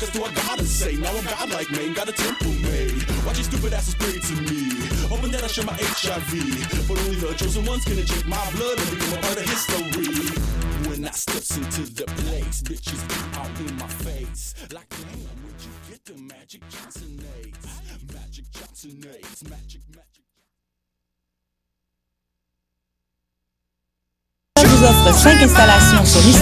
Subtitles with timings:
[0.00, 0.96] What else do I gotta say?
[0.96, 3.04] Now I'm godlike, man, got a temple made.
[3.26, 4.72] Watch these stupid asses pray to me.
[5.12, 6.88] Hoping that I share my HIV.
[6.88, 10.24] But only the chosen ones can inject my blood and become a part of history.
[10.88, 14.54] When I steps into the place, bitches be out in my face.
[14.72, 17.68] Like, damn, where'd you get the Magic Johnson AIDS?
[18.10, 20.10] Magic Johnson AIDS, magic, magic.
[24.80, 25.79] vous offre cinq installations sur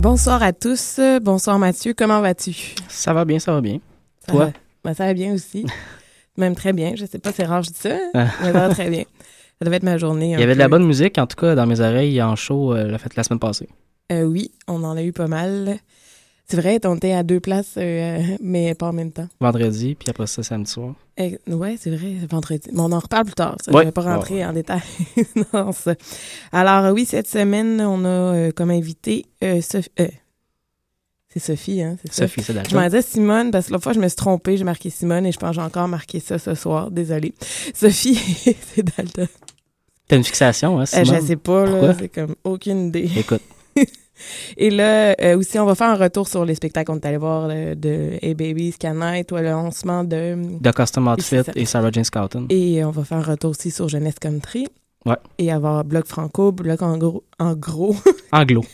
[0.00, 0.98] Bonsoir à tous.
[1.22, 2.74] Bonsoir Mathieu, comment vas-tu?
[2.88, 3.78] Ça va bien, ça va bien.
[4.26, 4.44] Ça Toi?
[4.46, 4.52] va,
[4.84, 5.66] ben, ça va bien aussi.
[6.36, 6.92] Même très bien.
[6.96, 8.26] Je sais pas, c'est rare, je dis ça, Ah.
[8.40, 9.04] mais ça va très bien.
[9.58, 10.32] Ça devait être ma journée.
[10.32, 12.72] Il y avait de la bonne musique, en tout cas, dans mes oreilles en show
[12.74, 13.68] euh, la fête la semaine passée.
[14.10, 15.76] Euh, oui, on en a eu pas mal.
[16.50, 19.28] C'est vrai, on était à deux places, euh, mais pas en même temps.
[19.40, 20.94] Vendredi, puis après ça, samedi soir.
[21.20, 22.68] Euh, ouais, c'est vrai, vendredi.
[22.72, 23.56] Mais on en reparle plus tard.
[23.64, 23.70] Ça.
[23.72, 23.82] Ouais.
[23.82, 24.80] Je vais pas rentrer en détail
[25.52, 25.94] dans ça.
[26.50, 29.90] Alors, oui, cette semaine, on a euh, comme invité euh, Sophie.
[31.28, 31.96] c'est Sophie, hein?
[32.04, 32.12] C'est?
[32.24, 34.64] Sophie, c'est Je m'en disais Simone, parce que l'autre fois, je me suis trompée, j'ai
[34.64, 36.90] marqué Simone et je pense que j'ai encore marqué ça ce soir.
[36.90, 37.32] Désolée.
[37.74, 38.16] Sophie,
[38.74, 39.28] c'est Dalton.
[40.08, 41.20] T'as une fixation, hein, Euh, Simone?
[41.20, 41.70] je sais pas, là.
[41.70, 41.94] Pourquoi?
[41.94, 43.08] C'est comme aucune idée.
[43.16, 43.42] Écoute,
[44.56, 47.16] Et là, euh, aussi, on va faire un retour sur les spectacles qu'on est allé
[47.16, 50.36] voir euh, de Hey Baby, Scanite, ou le lancement de.
[50.62, 51.52] The Custom Outfit ça.
[51.54, 52.46] et Sarah Jane Scouten.
[52.50, 54.66] Et on va faire un retour aussi sur Jeunesse Country.
[55.06, 55.16] Ouais.
[55.38, 57.24] Et avoir Bloc Franco, Bloc en gros.
[57.38, 57.96] En gros.
[58.32, 58.64] Anglo.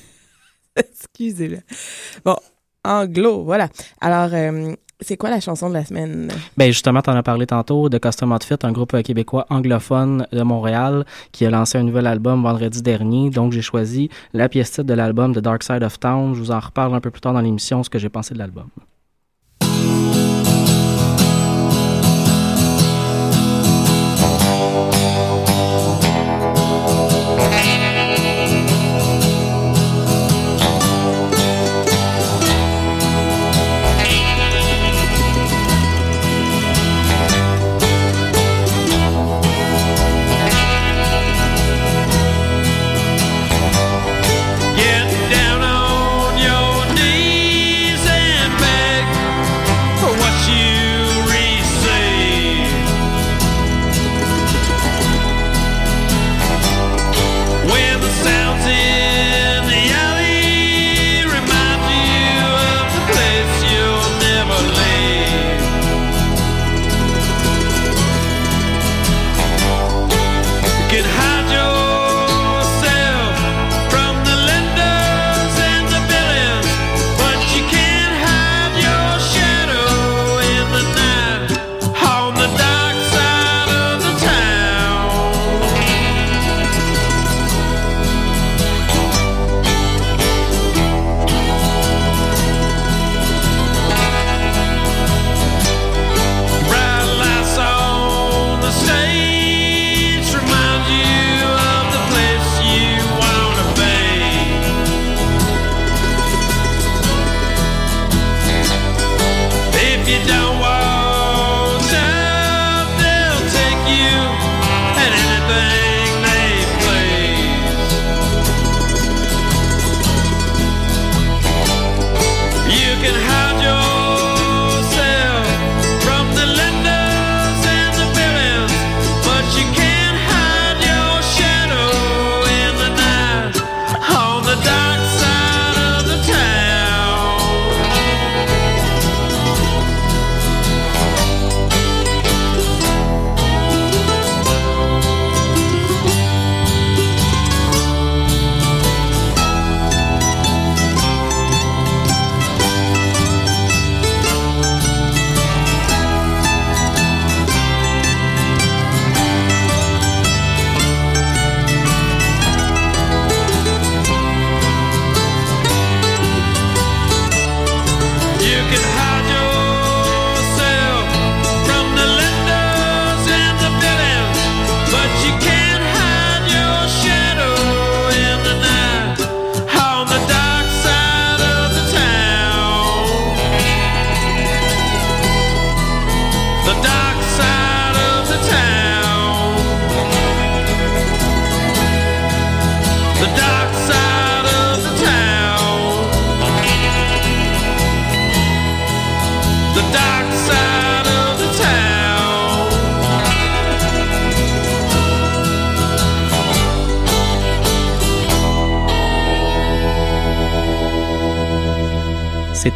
[0.76, 1.58] Excusez-le.
[2.24, 2.36] Bon,
[2.84, 3.68] anglo, voilà.
[4.00, 6.30] Alors, euh, c'est quoi la chanson de la semaine?
[6.56, 10.42] Ben justement, t'en as parlé tantôt, de Custom Outfit, un groupe euh, québécois anglophone de
[10.42, 13.30] Montréal qui a lancé un nouvel album vendredi dernier.
[13.30, 16.34] Donc, j'ai choisi la pièce titre de l'album The Dark Side of Town.
[16.34, 18.38] Je vous en reparle un peu plus tard dans l'émission, ce que j'ai pensé de
[18.38, 18.68] l'album.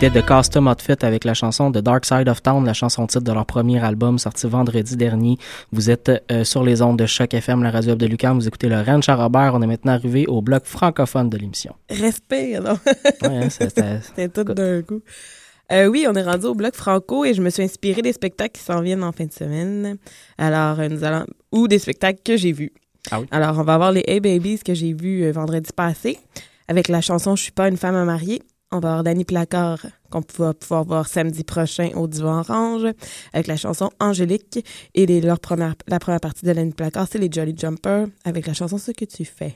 [0.00, 3.22] C'était The Custom Outfit avec la chanson The Dark Side of Town, la chanson titre
[3.22, 5.36] de leur premier album sorti vendredi dernier.
[5.72, 8.34] Vous êtes euh, sur les ondes de Choc FM, la radio de Lucan.
[8.34, 9.52] Vous écoutez le Ranch à Robert.
[9.54, 11.74] On est maintenant arrivé au bloc francophone de l'émission.
[11.90, 12.78] Respect, non?
[13.28, 13.48] ouais, hein,
[14.00, 15.02] c'était tout d'un coup.
[15.70, 18.58] Euh, oui, on est rendu au bloc franco et je me suis inspirée des spectacles
[18.58, 19.98] qui s'en viennent en fin de semaine.
[20.38, 21.26] Alors, euh, nous allons.
[21.52, 22.72] ou des spectacles que j'ai vus.
[23.10, 26.18] Ah Alors, on va voir les Hey Babies que j'ai vus vendredi passé
[26.68, 28.40] avec la chanson Je suis pas une femme à marier
[28.72, 32.86] on va avoir Danny Placard qu'on va pouvoir voir samedi prochain au Divan Orange
[33.32, 34.64] avec la chanson Angélique.
[34.94, 38.46] Et les, leur première, la première partie de Danny Placard, c'est les Jolly Jumper avec
[38.46, 39.54] la chanson Ce que tu fais.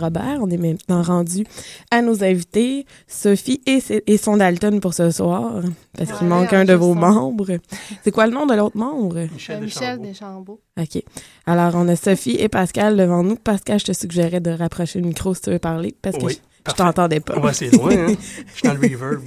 [0.00, 1.44] Robert, on est maintenant rendu
[1.90, 5.52] à nos invités, Sophie et, et son Dalton pour ce soir,
[5.96, 7.58] parce qu'il Ouais, manque un de vos membres.
[8.02, 9.26] C'est quoi le nom de l'autre membre?
[9.32, 10.60] Michel, Michel Deschambault.
[10.80, 11.02] OK.
[11.46, 13.36] Alors, on a Sophie et Pascal devant nous.
[13.36, 16.40] Pascal, je te suggérais de rapprocher le micro si tu veux parler, parce que Oui,
[16.66, 17.38] je, je t'entendais pas.
[17.38, 18.14] Ouais, c'est loin, hein?
[18.46, 19.22] Je suis dans le reverb.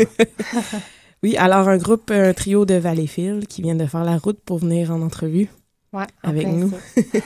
[1.24, 4.58] oui, alors un groupe, un trio de Valleyfield qui vient de faire la route pour
[4.60, 5.50] venir en entrevue.
[5.94, 6.72] Ouais, avec nous.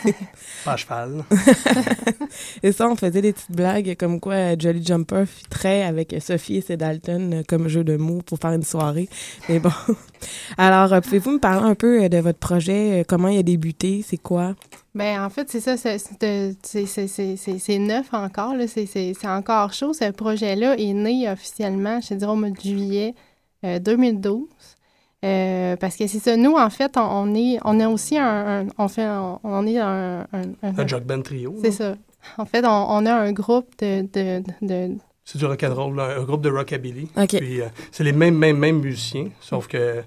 [0.65, 1.23] Pas à cheval.
[2.63, 6.57] et ça, on faisait des petites blagues comme quoi euh, Jolly Jumper très avec Sophie
[6.57, 9.07] et ses Dalton euh, comme jeu de mots pour faire une soirée.
[9.49, 9.69] Mais bon.
[10.57, 14.17] Alors, euh, pouvez-vous me parler un peu de votre projet, comment il a débuté, c'est
[14.17, 14.55] quoi?
[14.95, 18.65] Ben, en fait, c'est ça, c'est- c'est c'est- c'est- c'est- c'est- c'est neuf encore, là,
[18.67, 19.93] c'est- c'est c'est encore chaud.
[19.93, 23.13] Ce projet-là est né officiellement, je te dirais, au mois de juillet
[23.63, 24.47] euh, 2012.
[25.25, 28.61] Euh, parce que c'est ça, nous, en fait, on, on est, on a aussi un,
[28.61, 30.21] un- on fait, on est un...
[30.31, 31.55] un, un- Un jug band trio.
[31.61, 31.95] C'est ça.
[32.37, 34.01] En fait, on, on a un groupe de...
[34.13, 37.09] de, de- C'est du rock'n'roll, là, un groupe de rockabilly.
[37.17, 37.37] OK.
[37.37, 40.03] Puis euh, c'est les mêmes, mêmes, mêmes musiciens, sauf que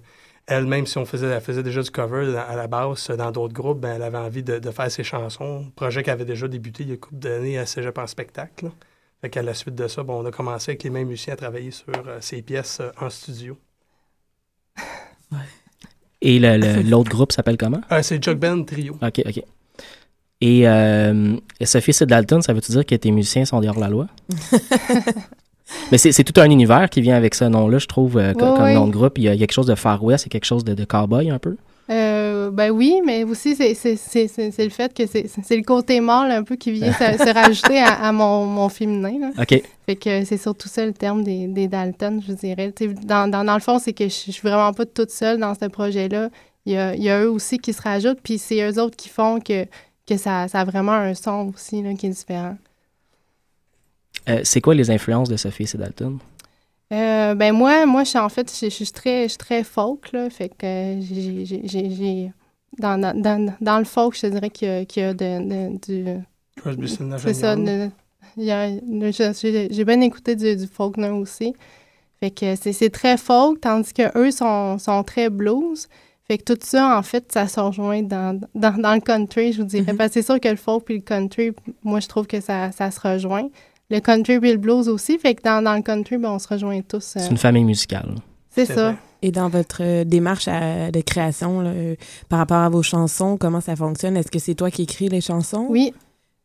[0.47, 3.31] elle, même si on faisait, elle faisait déjà du cover dans- à la base dans
[3.33, 5.67] d'autres groupes, ben, elle avait envie de, de faire ses chansons.
[5.77, 8.67] Projet qui avait déjà débuté il y a une couple d'années à Cégep en spectacle.
[8.67, 8.71] là.
[9.21, 11.37] Fait qu'à la suite de ça, bon, on a commencé avec les mêmes musiciens à
[11.37, 13.57] travailler sur euh, ces pièces euh, en studio.
[16.21, 17.81] Et le- le- l'autre groupe s'appelle comment?
[17.93, 18.95] Euh, c'est Jug Band Trio.
[19.03, 19.43] OK, OK.
[20.41, 24.07] Et euh, Sophie et Dalton, ça veut-tu dire que tes musiciens sont dehors la loi?
[25.93, 28.41] Mais c'est c'est tout un univers qui vient avec ce nom-là, je trouve, euh, co-
[28.45, 28.75] Ouais, comme ouais.
[28.75, 29.19] nom de groupe.
[29.19, 31.39] Il y a quelque chose de Far West, a quelque chose de, de cowboy un
[31.39, 31.57] peu.
[31.91, 36.57] Euh, ben oui, mais aussi, c'est le fait que c'est le côté mâle un peu
[36.57, 39.19] qui vient se, se rajouter à, à mon, mon féminin.
[39.19, 39.31] là.
[39.43, 39.63] OK.
[39.87, 42.75] Fait que c'est surtout ça le terme des, des Dalton, je dirais.
[43.05, 45.55] Dans, dans, dans le fond, c'est que je, je suis vraiment pas toute seule dans
[45.55, 46.29] ce projet-là.
[46.67, 48.97] Il y a, il y a eux aussi qui se rajoutent, puis c'est eux autres
[48.97, 49.65] qui font que,
[50.07, 52.59] que ça, ça a vraiment un son aussi là, qui est différent.
[54.29, 56.19] Euh, c'est quoi les influences de Sophie et Dalton?
[56.93, 59.63] Euh, ben moi, moi, je suis en fait, je, je suis très, je suis très
[59.63, 60.31] folk, là.
[60.31, 62.33] Fait que euh, j'ai,
[62.79, 65.49] dans, dans, dans, le folk, je te dirais qu'il y a, qu'il y a de,
[65.49, 66.21] de- du...
[66.57, 67.57] Crosby, C'est ça.
[67.57, 67.91] De-
[68.37, 71.55] j'ai, bien écouté du, du Faulkner aussi.
[72.21, 75.89] Fait que c'est, c'est très folk, tandis que eux sont, sont très blues.
[76.27, 79.63] Fait que tout ça, en fait, ça se rejoint dans, dans, dans le country, je
[79.63, 79.95] vous dirais.
[79.95, 82.71] Parce que c'est sûr que le folk puis le country, moi, je trouve que ça,
[82.73, 83.49] ça se rejoint.
[83.91, 85.19] Le country puis le blues aussi.
[85.19, 87.15] Fait que dans, dans le country, ben, on se rejoint tous.
[87.17, 88.15] euh, C'est une famille musicale.
[88.51, 88.95] c'est ça.
[89.23, 91.95] Et dans votre euh, démarche à- de création, là, euh,
[92.29, 94.17] par rapport à vos chansons, comment ça fonctionne?
[94.17, 95.67] Est-ce que c'est toi qui écris les chansons?
[95.71, 95.93] Oui.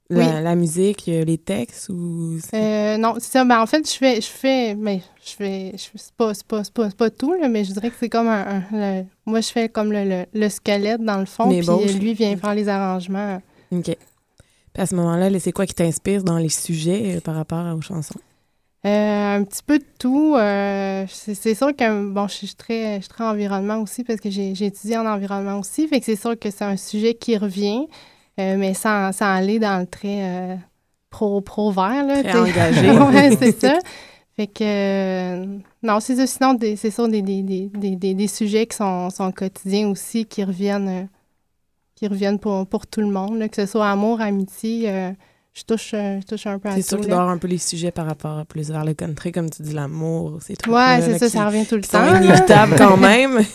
[0.09, 0.43] La, Oui.
[0.43, 2.37] la musique, euh, les textes ou...
[2.53, 3.45] Euh, non, c'est ça.
[3.45, 6.45] Ben, en fait, je fais, je fais, mais je fais, je fais- c'est pas, c'est
[6.45, 8.63] pas, c'est pas, c'est pas tout, là, mais je dirais que c'est comme un, un-
[8.71, 12.13] le- moi, je fais comme le, le, le squelette dans le fond, puis euh, lui
[12.13, 13.41] vient faire les arrangements.
[13.71, 13.95] OK.
[14.73, 17.65] Puis à ce moment-là, là, c'est quoi qui t'inspire dans les sujets euh, par rapport
[17.75, 18.19] aux chansons?
[18.85, 20.35] Euh, un petit peu de tout.
[20.35, 24.29] euh, c'est sûr que bon, je suis très, je suis très environnement aussi parce que
[24.29, 25.87] j'ai étudié en environnement aussi.
[25.87, 27.87] Fait que c'est sûr que c'est un sujet qui revient,
[28.41, 30.55] euh, mais sans, sans aller dans le très euh,
[31.09, 32.05] pro, pro vert.
[32.05, 32.91] Là, Très engagé.
[32.99, 33.79] ouais, c'est ça.
[34.35, 35.45] Fait que
[35.81, 36.27] non, c'est ça.
[36.27, 41.07] Sinon, c'est sûr des, des, des, des, sujets qui sont, sont quotidiens aussi, qui reviennent,
[41.95, 44.89] qui reviennent pour, pour tout le monde, là, que ce soit amour, amitié.
[44.89, 45.11] euh,
[45.53, 47.37] je touche, euh, je touche un peu à C'est sûr qu'il doit y avoir un
[47.37, 50.55] peu les sujets par rapport à plus vers le country, comme tu dis, l'amour, ces
[50.55, 52.03] trucs Ouais, c'est ça, ça revient tout le temps.
[52.07, 53.37] sont inévitables quand même.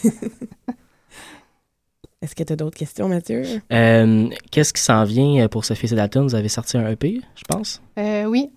[2.21, 3.43] Est-ce que tu as d'autres questions, Mathieu?
[3.73, 6.25] Euh, Qu'est-ce qui s'en vient pour Sophie et Dalton?
[6.25, 7.81] Vous avez sorti un EP, je pense?
[7.99, 8.51] Euh, oui.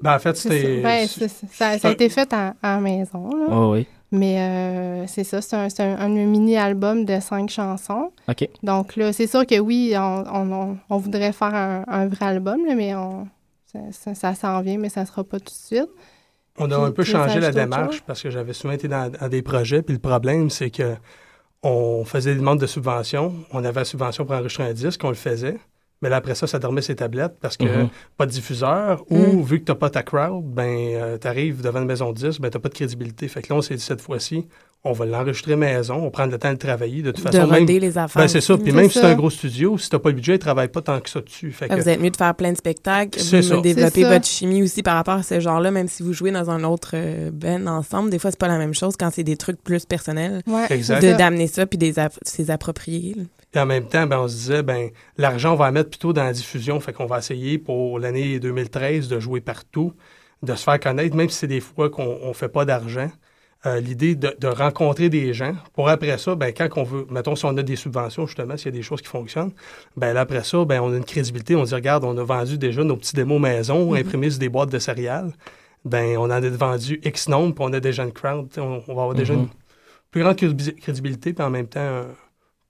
[0.00, 0.76] Ben, en fait, C'est c'était.
[0.76, 0.82] ça.
[0.82, 3.28] Ben, c'est- c'est- ça, ça a été fait en, en maison.
[3.36, 3.46] Là.
[3.50, 3.86] Oh, oui.
[4.10, 8.10] Mais euh, c'est ça, c'est un, c'est un- un mini-album de cinq chansons.
[8.28, 8.48] OK.
[8.62, 12.24] Donc là, c'est sûr que oui, on, on- on- on voudrait faire un, un vrai
[12.26, 13.28] album, là, mais on,
[13.66, 15.88] ça, ça, ça- ça s'en vient, mais ça sera pas tout de suite.
[16.58, 19.28] On a Puis- un peu changé la démarche parce que j'avais souvent été dans, dans
[19.28, 19.82] des projets.
[19.82, 20.96] Puis le problème, c'est que
[21.62, 23.34] on faisait des demandes de subvention.
[23.52, 25.58] On avait la subvention pour enregistrer un disque, on le faisait.
[26.00, 27.88] Mais là, après ça, ça dormait ses tablettes parce que Mhm.
[28.16, 31.80] pas de diffuseur ou vu que tu n'as pas ta crowd, ben, tu arrives devant
[31.80, 33.26] une maison de disque, ben, tu n'as pas de crédibilité.
[33.26, 34.46] Fait que là, on s'est dit cette fois-ci,
[34.84, 37.02] on va l'enregistrer maison, on prend le temps de travailler.
[37.02, 38.56] De toute De façon, même, roder les affaires Ben, c'est ça.
[38.56, 40.36] Puis C'est même si c'est un gros studio, si tu n'as pas le budget, ils
[40.36, 41.50] ne travaillent pas tant que ça dessus.
[41.50, 43.60] Fait Fait que Vous êtes mieux de faire plein de spectacles, C'est vous ça.
[43.60, 44.08] développer C'est ça.
[44.14, 46.92] votre chimie aussi par rapport à ce genre-là, même si vous jouez dans un autre
[46.94, 48.10] euh, band ensemble.
[48.10, 50.42] Des fois, c'est pas la même chose quand c'est des trucs plus personnels.
[50.46, 50.66] Ouais.
[50.70, 51.02] Exact.
[51.02, 53.16] De d'amener ça puis des app- s'y approprier.
[53.50, 56.12] Puis en même temps, ben, on se disait, ben, l'argent, on va la mettre plutôt
[56.12, 56.78] dans la diffusion.
[56.80, 59.94] Fait qu'on va essayer pour l'année 2013 de jouer partout,
[60.42, 63.10] de se faire connaître, même si c'est des fois qu'on ne fait pas d'argent.
[63.66, 65.54] Euh, L'idée de, de rencontrer des gens.
[65.72, 68.66] Pour après ça, ben, quand on veut, mettons, si on a des subventions, justement, s'il
[68.66, 69.50] y a des choses qui fonctionnent,
[69.96, 71.56] ben, là, après ça, ben, on a une crédibilité.
[71.56, 73.96] On dit, regarde, on a vendu déjà nos petits démos maison, Mhm.
[73.96, 75.32] imprimés sur des boîtes de céréales.
[75.84, 78.48] Ben, on en a vendu X nombre, puis on a déjà une crowd.
[78.58, 79.40] On, on va avoir déjà Mhm.
[79.40, 79.48] une
[80.12, 82.04] plus grande crédibi- crédibilité, puis en même temps, euh,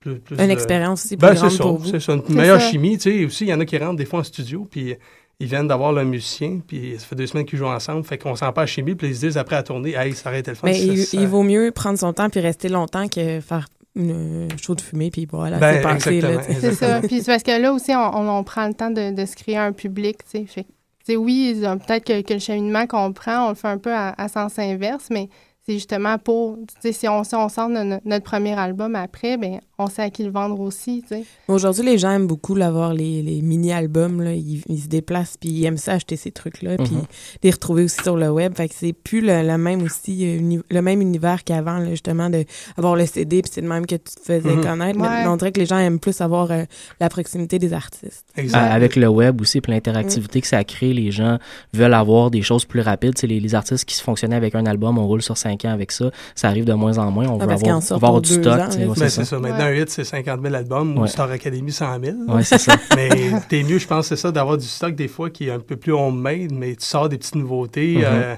[0.01, 1.89] plus, plus Une de- expérience aussi plus ben, grande c'est ça, pour vous.
[1.91, 2.71] C'est ça, une meilleure ça.
[2.71, 2.99] chimie.
[2.99, 4.95] Tu sais, aussi, il y en a qui rentrent des fois en studio, puis
[5.41, 8.35] ils viennent d'avoir le musicien, puis ça fait deux semaines qu'ils jouent ensemble, fait qu'on
[8.37, 10.51] sent pas la chimie, puis ils se disent après à tourner, hey, ça aurait été
[10.51, 10.67] le fun.
[10.69, 14.49] Mais il, ça- il vaut mieux prendre son temps puis rester longtemps que faire une
[14.61, 17.01] show de fumée puis voilà, Ben, c'est ça.
[17.01, 19.35] Puis c'est parce que là aussi, on, on- on prend le temps de, de se
[19.35, 20.65] créer un public, tu sais.
[21.05, 24.15] Fait oui, peut-être que, que le cheminement qu'on prend, on le fait un peu à,
[24.19, 25.29] à sens inverse, mais
[25.65, 29.37] c'est justement pour, tu sais, si on, si on sort no- notre premier album après,
[29.39, 31.25] ben on sait à qui le vendre aussi, tu sais.
[31.47, 34.21] Aujourd'hui, les gens aiment beaucoup l'avoir, les, les mini-albums.
[34.23, 34.33] Là.
[34.35, 37.03] Ils, ils se déplacent, puis ils aiment ça, acheter ces trucs-là, puis Mhm.
[37.45, 38.57] les retrouver aussi sur le web.
[38.57, 41.91] Fait que c'est plus le, le même aussi, euh, uni- le même univers qu'avant, là,
[41.91, 44.63] justement, d'avoir le CD, puis c'est le même que tu te faisais Mhm.
[44.65, 44.99] connaître.
[45.01, 45.09] Ouais.
[45.23, 46.65] Mais on dirait que les gens aiment plus avoir euh,
[46.99, 48.27] la proximité des artistes.
[48.53, 51.39] À- Avec le web aussi, puis l'interactivité que ça crée, les gens
[51.73, 53.15] veulent avoir des choses plus rapides.
[53.15, 55.65] Tu sais, les, les artistes qui se fonctionnaient avec un album, on roule sur cinq
[55.65, 56.11] ans avec ça.
[56.35, 57.29] Ça arrive de moins en moins.
[57.29, 58.45] On Ah, veut avoir, on du stock.
[58.59, 59.25] ouais, Ben, c'est c'est ça.
[59.25, 59.39] ça.
[59.39, 61.09] Maintenant, un hit, c'est 50 000 albums, ou Ouais.
[61.09, 62.17] Star Academy 100 000.
[62.29, 62.77] Ouais, c'est ça.
[62.97, 63.09] mais
[63.49, 65.77] t'es mieux, je pense, c'est ça, d'avoir du stock des fois qui est un peu
[65.77, 67.97] plus homemade, mais tu sors des petites nouveautés.
[67.99, 68.05] Mhm.
[68.05, 68.35] euh,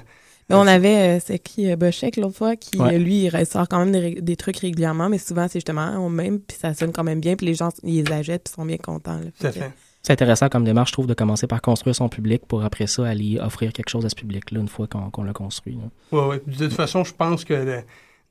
[0.53, 2.99] on avait, euh, c'est qui, euh, Bochek, l'autre fois, qui, Ouais.
[2.99, 6.57] lui, il sort quand même des, trucs régulièrement, mais souvent, c'est justement on même, puis
[6.59, 9.17] ça sonne quand même bien, puis les gens, ils les achètent, puis sont bien contents.
[9.19, 9.51] là.
[9.51, 9.71] Fait.
[10.03, 13.05] C'est intéressant comme démarche, je trouve, de commencer par construire son public pour après ça
[13.07, 15.75] aller offrir quelque chose à ce public-là une fois qu'on l'a construit.
[15.77, 16.17] là.
[16.19, 16.41] Ouais, ouais.
[16.47, 17.83] De toute façon, je pense que le-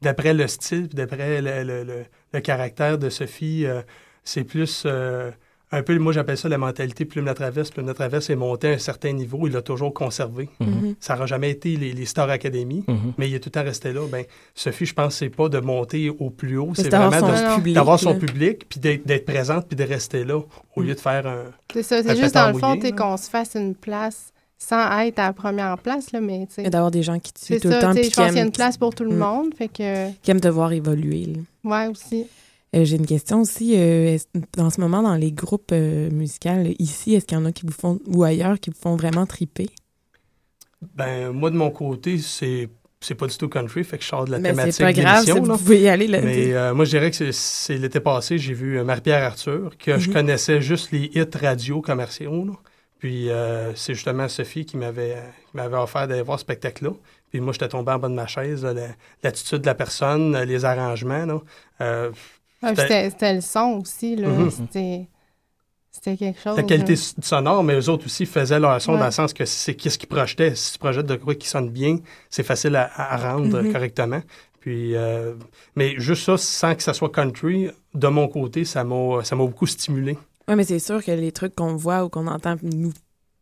[0.02, 3.82] d'après le style, puis d'après le, le- le- le caractère de Sophie, euh,
[4.24, 5.30] c'est plus euh,
[5.72, 7.70] un peu, moi j'appelle ça la mentalité plume la traverse.
[7.70, 10.48] Plume la traverse est monté à un certain niveau, il l'a toujours conservé.
[10.58, 10.94] Mhm.
[11.00, 13.12] Ça n'aura jamais été les, les Star Academy, Mhm.
[13.18, 14.00] mais il est tout le temps resté là.
[14.10, 17.10] Ben, Sophie, je pense, c'est pas de monter au plus haut, c'est vraiment
[17.72, 20.40] d'avoir son public, puis d'être d'être présente, puis de rester là,
[20.76, 21.44] au lieu de faire un.
[21.72, 24.29] C'est ça, c'est juste dans le fond, qu'on se fasse une place
[24.62, 26.64] sans être à la première place, là, mais tu sais.
[26.64, 28.34] Et d'avoir des gens qui suivent tout le temps, tu sais, puis je pense qu'il
[28.36, 29.18] y a aiment, une place pour tout le Mm.
[29.18, 31.26] monde, fait que, qui aiment te voir évoluer.
[31.26, 31.40] là.
[31.64, 32.26] ouais, aussi.
[32.76, 33.72] Euh, J'ai une question aussi.
[33.76, 34.16] euh,
[34.56, 37.66] dans ce moment, dans les groupes euh, musicaux, ici, est-ce qu'il y en a qui
[37.66, 39.68] vous font, ou ailleurs, qui vous font vraiment triper?
[40.94, 42.68] Ben, moi, de mon côté, c'est.
[43.02, 44.92] C'est pas du tout country, fait que je sors de la Mais thématique c'est pas
[44.92, 46.06] grave, vous pouvez y aller.
[46.06, 49.98] Là, Mais euh, moi, je dirais que c'est- l'été passé, j'ai vu Marie-Pierre Arthur, que
[49.98, 50.14] je Mhm.
[50.14, 52.44] connaissais juste les hits radio commerciaux.
[52.44, 52.52] là.
[53.00, 55.16] Puis euh, c'est justement Sophie qui m'avait
[55.50, 56.90] qui m'avait offert d'aller voir ce spectacle-là.
[57.30, 58.74] Puis moi, j'étais tombé en bas de ma chaise, là,
[59.22, 61.24] l'attitude de la personne, les arrangements.
[61.26, 61.40] Là.
[61.80, 62.10] Euh,
[62.62, 64.28] Ah, c'était- C'était c'était le son aussi, là.
[64.28, 64.50] Mhm.
[64.50, 65.08] C'était
[65.92, 66.56] c'était quelque chose.
[66.56, 68.98] la qualité sonore, mais eux autres aussi faisaient leur son Ouais.
[68.98, 70.54] dans le sens que c'est qu'est-ce qu'ils projetaient.
[70.54, 71.96] Si tu projettes de quoi qui sonne bien,
[72.28, 73.72] c'est facile à, à rendre Mhm.
[73.72, 74.20] correctement.
[74.60, 75.34] Puis, euh,
[75.74, 79.44] mais juste ça, sans que ça soit country, de mon côté, ça m'a ça m'a
[79.46, 80.18] beaucoup stimulé.
[80.50, 82.92] Oui, mais c'est sûr que les trucs qu'on voit ou qu'on entend nous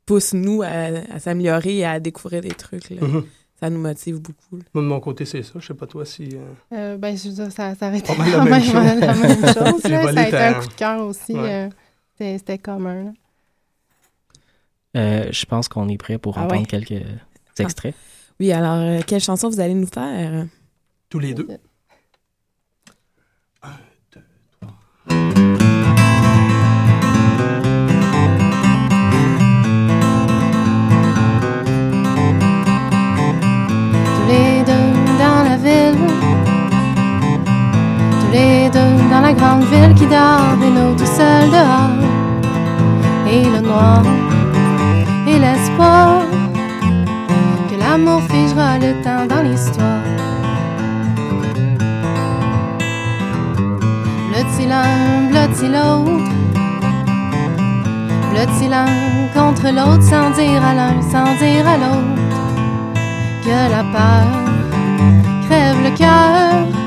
[0.06, 0.68] poussent, nous, à,
[1.12, 2.90] à s'améliorer et à découvrir des trucs.
[2.90, 3.00] là.
[3.06, 3.24] Mhm.
[3.60, 4.56] Ça nous motive beaucoup.
[4.58, 4.62] là.
[4.72, 5.54] Moi, de mon côté, c'est ça.
[5.58, 6.28] Je sais pas toi si.
[6.34, 8.72] euh, Euh, ben, je veux dire, ça, ça aurait été la quand même même chose.
[8.74, 9.46] la même
[9.82, 9.90] chose.
[9.90, 10.12] Là.
[10.12, 11.32] Ça a été un coup de cœur aussi.
[11.32, 11.68] Ouais.
[12.20, 13.12] euh, c'était- commun.
[14.96, 16.66] Euh, je pense qu'on est prêt pour Ah entendre ouais?
[16.66, 16.92] quelques
[17.58, 17.62] Ah.
[17.62, 17.94] extraits.
[18.40, 20.46] Oui, alors, euh, quelle chanson vous allez nous faire?
[21.10, 21.48] tous les deux.
[39.38, 41.96] Grande ville qui dort et nous tout seuls dehors.
[43.30, 44.02] Et le noir
[45.26, 46.22] et l'espoir
[47.68, 50.04] que l'amour figera le temps dans l'histoire.
[54.28, 56.38] Blottis l'un, blottis l'autre.
[58.30, 58.92] flotte l'un
[59.34, 62.22] contre l'autre sans dire à l'un, sans dire à l'autre
[63.44, 64.26] que la peur
[65.46, 66.77] crève le cœur,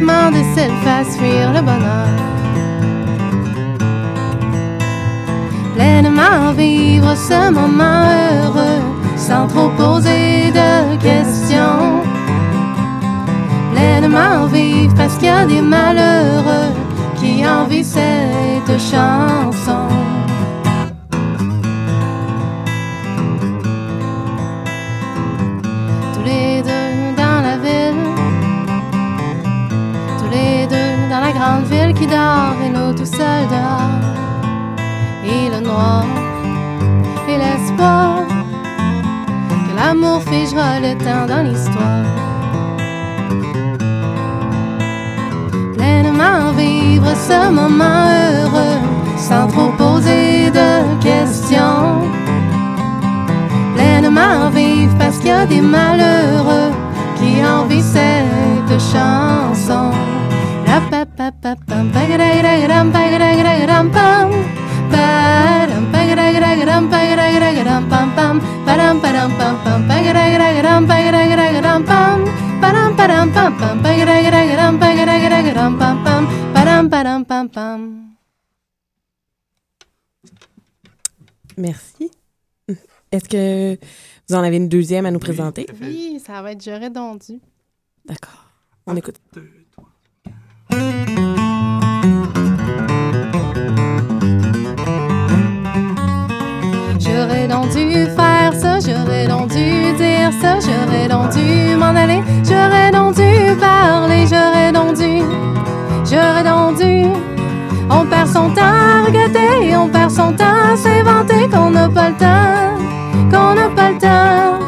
[0.00, 2.08] que battement de ciel fasse fuir le bonheur.
[5.74, 8.06] Pleinement vivre ce moment
[8.44, 8.82] heureux
[9.16, 12.02] sans trop poser de questions.
[13.72, 16.72] Pleinement vivre parce qu'il y a des malheureux
[17.16, 20.09] qui envient cette chanson.
[31.40, 34.00] Grande ville qui dort et nous tout seuls dehors.
[35.24, 36.04] Et le noir
[37.28, 38.26] et l'espoir
[39.64, 42.04] que l'amour figera le temps dans l'histoire.
[45.76, 48.78] Pleinement vivre ce moment heureux
[49.16, 50.70] sans trop poser de
[51.08, 51.86] questions.
[53.74, 56.72] Pleinement vivre parce qu'il y a des malheureux
[57.18, 59.90] qui envient cette chanson.
[60.66, 61.09] Ra-pa-pa-pa-pam,
[81.58, 82.10] Merci.
[83.12, 83.78] Est-ce que
[84.26, 85.66] vous en avez une deuxième à nous présenter?
[85.82, 87.40] Oui, ça va être J'aurais donc dû.
[88.06, 88.46] D'accord.
[88.86, 89.16] On écoute.
[97.00, 102.22] J'aurais donc dû faire ça, j'aurais donc dû dire ça, j'aurais donc dû m'en aller,
[102.44, 105.22] j'aurais donc dû parler, j'aurais donc dû,
[106.04, 107.06] j'aurais donc dû.
[107.90, 112.10] On perd son temps à regretter, on perd son temps à s'inventer qu'on n'a pas
[112.10, 112.78] le temps,
[113.30, 114.58] qu'on n'a pas le temps.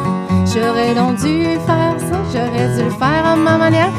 [0.45, 3.91] J'aurais donc dû faire ça, j'aurais dû le faire à ma manière.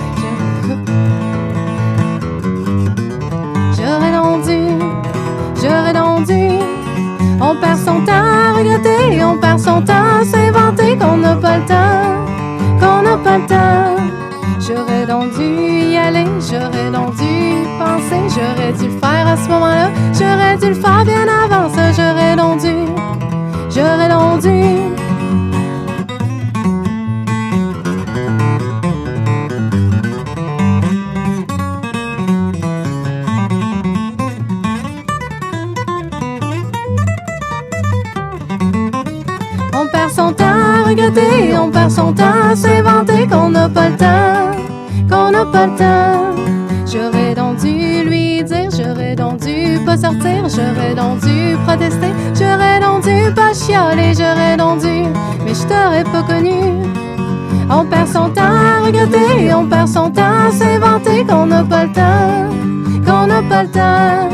[7.85, 13.03] Temps à regretter, on perd son temps à s'inventer qu'on n'a pas le temps, qu'on
[13.03, 14.03] n'a pas le temps.
[14.59, 19.49] J'aurais donc dû y aller, j'aurais donc dû penser, j'aurais dû le faire à ce
[19.51, 22.75] moment-là, j'aurais dû le faire bien avant ça, j'aurais donc dû,
[23.69, 25.04] j'aurais donc dû.
[41.95, 44.51] Son temps s'inventer qu'on n'a pas le temps,
[45.09, 46.35] qu'on n'a pas le temps.
[46.93, 52.81] J'aurais donc dû lui dire, j'aurais donc dû pas sortir, j'aurais donc dû protester, j'aurais
[52.81, 55.05] donc dû pas chialer, j'aurais donc dû,
[55.45, 56.83] mais je t'aurais pas connu.
[57.71, 61.85] On perd son temps à regretter, on perd son temps à s'inventer qu'on n'a pas
[61.85, 62.51] le temps,
[63.07, 64.29] qu'on n'a pas le temps.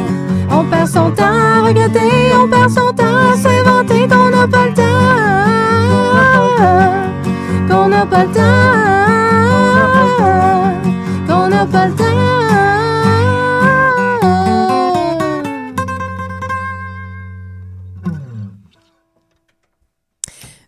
[0.51, 4.66] On perd son temps à regretter, on perd son temps à s'inventer qu'on n'a pas
[4.66, 4.83] le temps,
[7.70, 8.42] qu'on n'a pas le temps,
[11.26, 12.04] qu'on n'a pas le temps.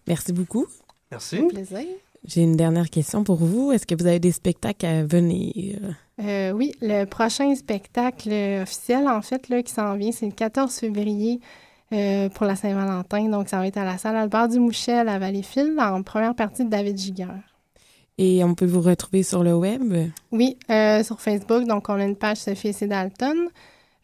[0.07, 0.67] Merci beaucoup.
[1.11, 1.43] Merci.
[1.49, 1.79] Plaisir.
[2.25, 3.73] J'ai une dernière question pour vous.
[3.73, 5.81] Est-ce que vous avez des spectacles à venir?
[6.21, 8.31] Euh, oui, le prochain spectacle
[8.63, 11.41] officiel, en fait, là, qui s'en vient, c'est le 14 février
[11.93, 13.29] euh, pour la Saint-Valentin.
[13.29, 16.71] Donc, ça va être à la salle Albert Dumouchel à Valleyfield, en première partie de
[16.71, 17.43] David Giguère.
[18.19, 20.11] Et on peut vous retrouver sur le web?
[20.31, 21.67] Oui, euh, sur Facebook.
[21.67, 23.49] Donc, on a une page Sophie et c'est Dalton.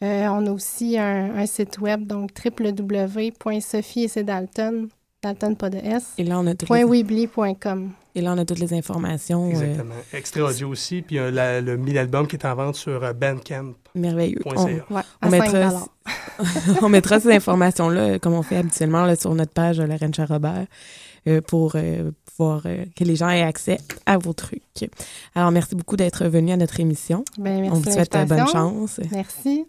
[0.03, 4.88] Euh, on a aussi un, un site web, donc www.sophie et c'est Dalton,
[5.20, 7.90] pas de S, Et là, on a les, weebly.com.
[8.18, 9.46] et là, on a toutes les informations.
[9.46, 9.94] euh, Exactement.
[10.12, 13.72] Extrait audio aussi, puis euh, la- le mini-album qui est en vente sur euh, Bandcamp.
[13.94, 14.40] merveilleux.
[14.44, 14.72] On, CA.
[14.90, 15.85] Ouais, on à 5 mettra,
[16.83, 19.96] on mettra ces informations-là, euh, comme on fait habituellement, là, sur notre page euh, La
[19.96, 20.66] Reine Charrobert,
[21.26, 24.62] euh, pour euh, pouvoir euh, que les gens aient accès à vos trucs.
[25.35, 27.24] Alors, merci beaucoup d'être venu à notre émission.
[27.38, 29.66] Ben, merci on vous souhaite euh, bonne chance Merci.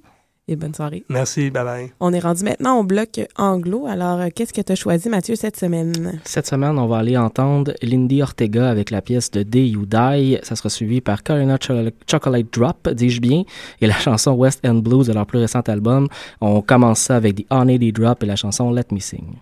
[0.49, 1.03] Et bonne soirée.
[1.09, 1.91] Merci, bye-bye.
[1.99, 3.85] On est rendu maintenant au bloc anglo.
[3.87, 6.19] Alors, euh, qu'est-ce que tu as choisi, Mathieu, cette semaine?
[6.25, 10.37] Cette semaine, on va aller entendre Lindy Ortega avec la pièce de Day You Die.
[10.43, 13.43] Ça sera suivi par Carolina Cho- Chocolate Drop, dis-je bien,
[13.81, 16.07] et la chanson West End Blues de leur plus récent album.
[16.41, 19.35] On commence ça avec The Honey Day Drop et la chanson Let Me Sing.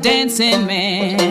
[0.00, 1.29] Dancing man.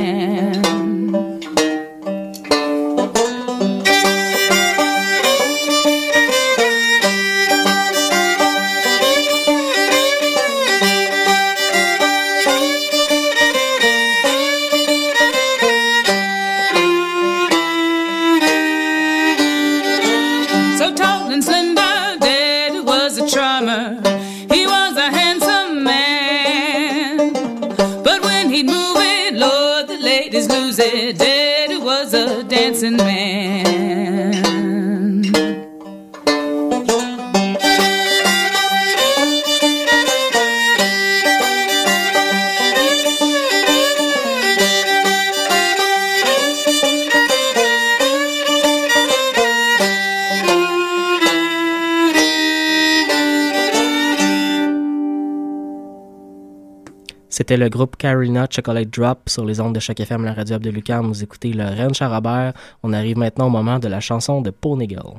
[57.50, 60.70] C'était le groupe Carolina Chocolate Drop sur les ondes de Choc FM, la radio de
[60.70, 61.08] Lucam.
[61.08, 62.54] Vous écoutez le Ren Charabert.
[62.84, 65.16] On arrive maintenant au moment de la chanson de Pony Girl.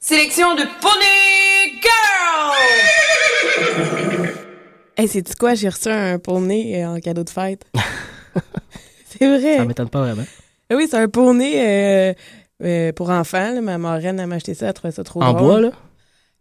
[0.00, 2.56] Sélection de Pony Girl!
[4.96, 5.54] Hey, c'est quoi?
[5.54, 7.64] J'ai reçu un poney euh, en cadeau de fête.
[9.04, 9.58] c'est vrai.
[9.58, 10.24] Ça m'étonne pas vraiment.
[10.70, 12.14] Ah Oui, c'est un poney euh,
[12.64, 13.52] euh, pour enfants.
[13.54, 13.60] là.
[13.60, 15.46] Ma marraine, elle m'a acheté ça, elle trouvait ça trop En drôle.
[15.46, 15.70] bois, là?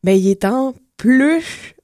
[0.03, 1.75] Ben, il est en pluche.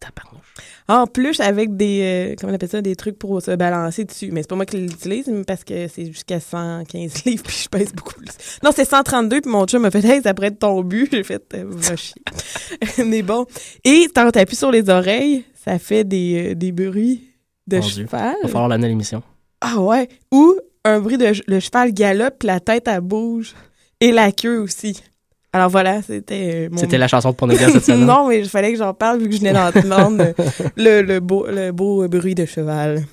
[0.87, 4.29] En pluche avec des, euh, comment on appelle ça, des trucs pour se balancer dessus.
[4.31, 7.91] Mais c'est pas moi qui l'utilise parce que c'est jusqu'à 115 livres puis je pèse
[7.93, 8.29] beaucoup plus.
[8.63, 11.09] Non, c'est 132 puis mon chum m'a fait, hey, ça pourrait être ton but.
[11.11, 12.21] J'ai fait, euh, va chier.
[13.05, 13.45] mais bon.
[13.83, 17.29] Et quand t'appuies sur les oreilles, ça fait des, euh, des bruits
[17.65, 18.03] de Mon Dieu.
[18.05, 18.35] cheval.
[18.43, 19.23] Va falloir l'année à l'émission.
[19.61, 20.07] Ah ouais.
[20.31, 23.55] Ou un bruit de le cheval galope, puis la tête elle bouge
[24.01, 25.01] et la queue aussi.
[25.55, 28.05] Alors voilà, c'était euh, mon- C'était la chanson de Girl cette semaine.
[28.05, 30.33] non, mais il fallait que j'en parle vu que je venais d'entendre euh,
[30.75, 33.03] le, le, beau, le beau bruit de cheval.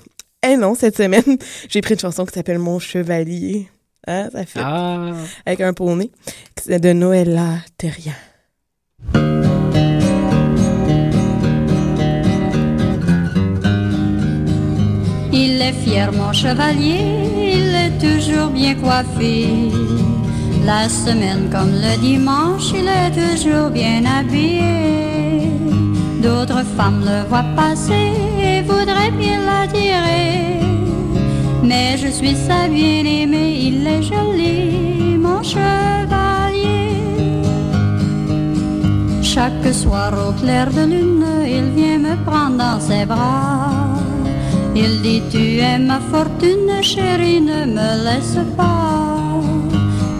[0.45, 1.23] Eh non, cette semaine,
[1.69, 3.69] j'ai pris une chanson qui s'appelle Mon Chevalier.
[4.07, 4.59] Hein, ça fait.
[4.61, 5.11] Ah.
[5.45, 6.11] Avec un poney.
[6.61, 8.11] C'est de Noëlla Terrien.
[15.31, 17.01] Il est fier, mon chevalier,
[17.55, 19.47] il est toujours bien coiffé.
[20.65, 25.51] La semaine comme le dimanche, il est toujours bien habillé.
[26.21, 30.61] D'autres femmes le voient passer et voudraient bien l'attirer.
[31.61, 36.95] Mais je suis sa bien-aimée, il est joli, mon chevalier.
[39.21, 43.99] Chaque soir au clair de lune, il vient me prendre dans ses bras.
[44.75, 48.92] Il dit tu es ma fortune, chérie, ne me laisse pas.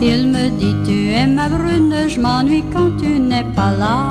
[0.06, 4.10] Il me dit tu es ma brune, je m'ennuie quand tu n'es pas là.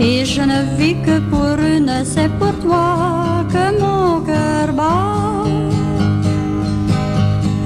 [0.00, 5.44] Et je ne vis que pour une, c'est pour toi que mon cœur bat.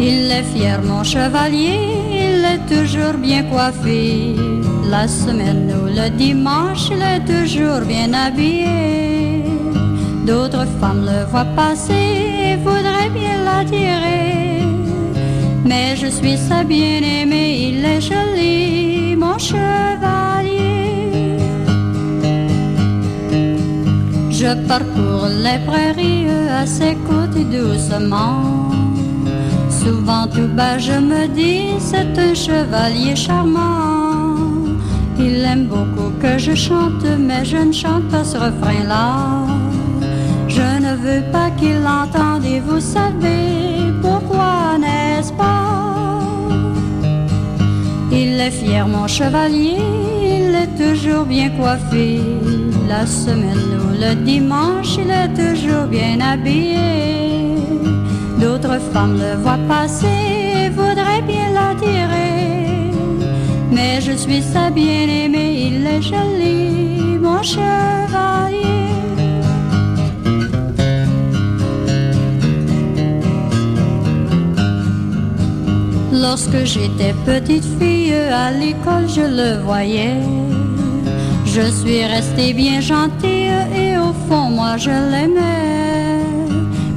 [0.01, 1.79] Il est fier, mon chevalier,
[2.11, 4.35] il est toujours bien coiffé.
[4.91, 9.45] La semaine ou le dimanche, il est toujours bien habillé.
[10.27, 12.09] D'autres femmes le voient passer
[12.47, 14.60] et voudraient bien l'attirer.
[15.71, 21.39] Mais je suis sa bien-aimée, il est joli, mon chevalier.
[24.39, 26.27] Je parcours les prairies
[26.61, 28.73] à ses côtés doucement.
[29.81, 34.35] souvent tout bas je me dis c'est un chevalier charmant.
[35.21, 39.07] Il aime beaucoup que je chante, mais je ne chante pas ce refrain-là.
[40.49, 43.61] Je ne veux pas qu'il l'entende et vous savez
[44.03, 44.30] pourquoi,
[48.13, 49.77] Il est fier, mon chevalier,
[50.23, 52.21] il est toujours bien coiffé.
[52.89, 57.57] La semaine ou le dimanche, il est toujours bien habillé.
[58.41, 60.07] D'autres femmes le voient passer
[60.57, 62.91] et voudraient bien l'attirer.
[63.71, 68.80] Mais je suis sa bien-aimée, il est joli, mon chevalier.
[76.21, 80.21] Lorsque j'étais petite fille à l'école, je le voyais.
[81.47, 86.21] Je suis restée bien gentille et au fond, moi, je l'aimais.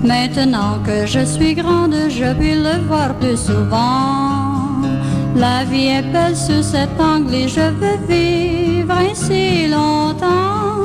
[0.03, 4.81] Maintenant que je suis grande, je puis le voir plus souvent.
[5.37, 10.83] La vie est belle sous cet angle et je veux vivre ainsi longtemps.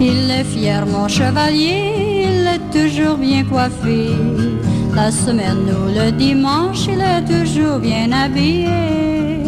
[0.00, 4.16] Il est fier, mon chevalier, il est toujours bien coiffé.
[4.94, 9.42] La semaine ou le dimanche, il est toujours bien habillé.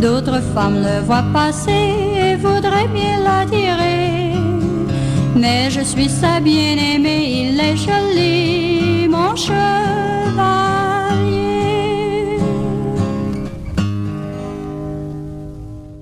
[0.00, 4.32] D'autres femmes le voient passer et voudraient bien l'attirer.
[5.36, 10.61] Mais je suis sa bien-aimée, il est joli, mon chevalier.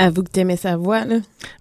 [0.03, 1.17] Avoue que t'aimais sa voix, là.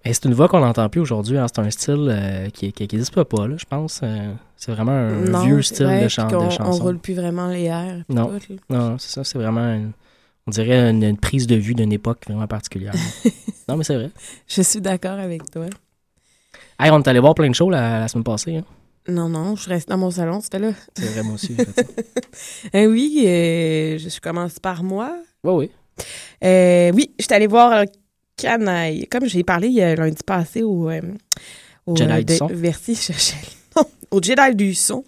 [0.06, 1.38] Ben, c'est une voix qu'on n'entend plus aujourd'hui.
[1.38, 1.46] hein.
[1.54, 4.00] C'est un style euh, qui n'existe pas, pas, là, je pense.
[4.02, 6.84] Euh, c'est vraiment un Non, vieux style vrai, de, chan- de qu'on- On chanson.
[6.84, 8.04] roule plus vraiment les airs.
[8.08, 9.24] Non, tout, non c'est ça.
[9.26, 9.92] C'est vraiment, une-
[10.48, 12.94] on dirait une, une prise de vue d'une époque vraiment particulière.
[13.68, 14.10] non, mais c'est vrai.
[14.48, 15.66] Je suis d'accord avec toi.
[16.80, 18.56] Hey, on est allé voir plein de shows la, la semaine passée.
[18.58, 18.64] hein.
[19.10, 20.72] Non, non, je reste dans mon salon, c'était là.
[20.96, 21.58] C'est vrai, moi aussi.
[22.74, 25.12] Eh oui, euh, je commence par moi.
[25.44, 25.72] Oui, oui.
[26.44, 27.84] Euh, oui, je suis allée voir
[28.42, 29.08] Canaille.
[29.08, 31.02] Comme j'ai parlé il y a lundi passé au, euh,
[31.86, 32.48] au Jedi euh, du de- son.
[32.48, 33.38] Versi, je cherchais
[33.76, 33.88] le nom.
[34.12, 35.04] au Jedi du son.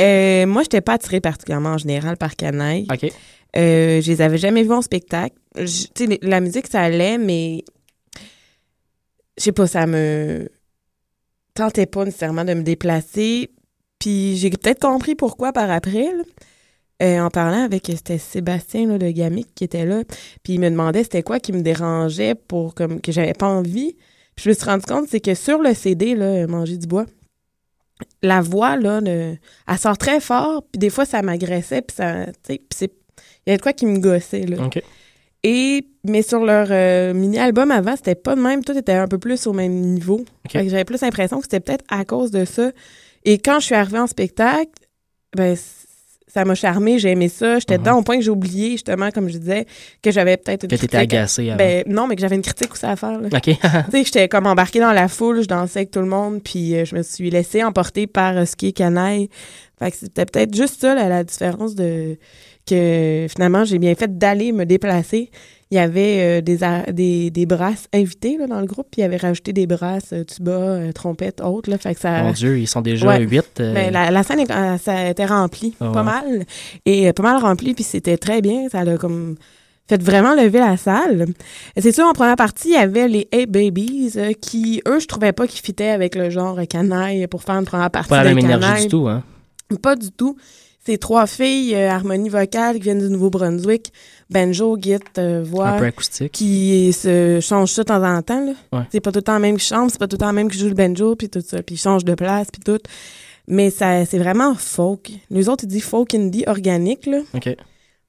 [0.00, 2.86] Euh, moi, je n'étais pas attirée particulièrement en général par Canaille.
[2.92, 3.10] OK.
[3.56, 5.34] Euh, je les avais jamais vus en spectacle.
[5.56, 7.64] Je- la musique, ça allait, mais
[9.38, 10.48] je sais pas, ça me
[11.54, 13.50] tentait pas nécessairement de me déplacer.
[13.98, 16.22] Puis j'ai peut-être compris pourquoi par après, là.
[17.00, 20.02] Euh, en parlant avec, c'était Sébastien là, de Gamic qui était là,
[20.42, 23.96] puis il me demandait c'était quoi qui me dérangeait pour comme que j'avais pas envie.
[24.34, 27.06] Puis je me suis rendu compte, c'est que sur le CD, là, Manger du bois,
[28.22, 32.58] la voix, là, elle sort très fort, puis des fois, ça m'agressait, puis ça, tu
[32.74, 32.90] sais,
[33.46, 34.68] il y avait de quoi qui me gossait, là.
[35.44, 39.18] Et, mais sur leur euh, mini-album avant, c'était pas de même, tout était un peu
[39.18, 40.24] plus au même niveau.
[40.48, 42.72] Que j'avais plus l'impression que c'était peut-être à cause de ça.
[43.24, 44.72] Et quand je suis arrivée en spectacle,
[45.36, 45.56] ben,
[46.28, 47.58] ça m'a charmé, j'ai aimé ça.
[47.58, 49.66] J'étais dedans au point que j'ai oublié, justement, comme je disais,
[50.02, 51.14] que j'avais peut-être une Que t'étais critique.
[51.14, 51.56] agacée avant.
[51.56, 53.20] Ben, non, mais que j'avais une critique aussi à faire.
[53.20, 53.28] là.
[53.32, 53.40] OK.
[53.42, 56.74] tu sais, j'étais comme embarquée dans la foule, je dansais avec tout le monde, puis
[56.76, 59.28] euh, je me suis laissée emporter par euh, ce qui est canaille.
[59.78, 62.16] Fait que c'était peut-être juste ça, la différence de
[62.68, 65.30] que finalement, j'ai bien fait d'aller me déplacer.
[65.70, 66.58] Il y avait euh, des,
[66.92, 70.14] des, des brasses invités là, dans le groupe, puis il y avait rajouté des brasses,
[70.14, 71.68] euh, tuba, euh, trompette, autres.
[71.70, 73.20] Là, fait que ça, Mon Dieu, ils sont déjà Ouais.
[73.20, 73.44] huit.
[73.60, 74.46] euh, Ben, la, la scène,
[74.78, 76.04] ça était remplie, Ah pas ouais.
[76.04, 76.44] mal.
[76.86, 78.68] Et pas mal rempli, puis c'était très bien.
[78.70, 79.34] Ça a comme
[79.90, 81.26] fait vraiment lever la salle.
[81.76, 85.06] C'est sûr, en première partie, il y avait les Hey Babies, euh, qui, eux, je
[85.06, 88.34] trouvais pas qu'ils fitaient avec le genre canaille pour faire une première partie Pas la
[88.34, 89.22] même énergie du tout, hein?
[89.82, 90.36] Pas du tout.
[90.84, 93.92] C'est trois filles, euh, harmonie vocale, qui viennent du Nouveau-Brunswick,
[94.30, 95.68] banjo, git, euh, voix.
[95.70, 96.32] Un peu acoustique.
[96.32, 98.52] Qui se changent ça de temps en temps, là.
[98.72, 98.84] Ouais.
[98.92, 100.58] C'est pas tout le temps même qui chante, c'est pas tout le temps même qui
[100.58, 102.78] joue le banjo, puis tout ça, puis ils changent de place, puis tout.
[103.46, 105.10] Mais ça, c'est vraiment folk.
[105.30, 107.20] Les autres, ils disent folk indie organique, là.
[107.34, 107.48] OK.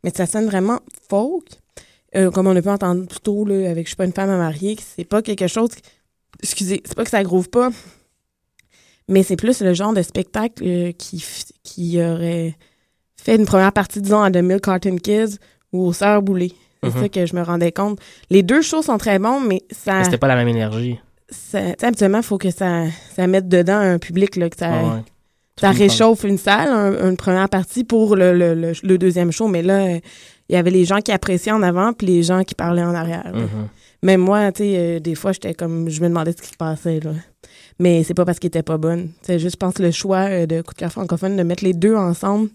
[0.04, 1.46] Mais ça sonne vraiment folk.
[2.16, 4.30] Euh, comme on a pu entendre plus tôt, là, avec Je suis pas une femme
[4.30, 5.70] à marier, c'est pas quelque chose.
[5.70, 5.82] qui-
[6.42, 7.70] Excusez, c'est pas que ça groove pas.
[9.08, 11.24] Mais c'est plus le genre de spectacle euh, qui,
[11.64, 12.56] qui aurait
[13.18, 15.38] fait une première partie, disons, à The Milk Carton Kids
[15.74, 16.52] ou aux Sœurs Boulay.
[16.84, 17.02] C'est Mhm.
[17.02, 18.00] ça que je me rendais compte.
[18.30, 19.98] Les deux shows sont très bons, mais ça.
[20.00, 20.98] Mais c'était pas la même énergie.
[21.30, 25.04] ça habituellement, il faut que ça, ça mette dedans un public, là, que ça, ouais.
[25.60, 29.48] ça réchauffe une salle, un- une première partie pour le, le, le, le deuxième show.
[29.48, 30.00] Mais là, euh,
[30.48, 32.96] il y avait les gens qui appréciaient en avant puis les gens qui parlaient en
[32.96, 33.32] arrière.
[33.34, 33.68] Mhm.
[34.02, 36.56] Même moi, tu sais, euh, des fois, j'étais comme, je me demandais ce qui se
[36.58, 37.12] passait, là.
[37.78, 39.10] Mais c'est pas parce qu'il était pas bonne.
[39.22, 41.74] C'est juste, je pense, le choix euh, de Coup de cœur francophone de mettre les
[41.74, 42.50] deux ensemble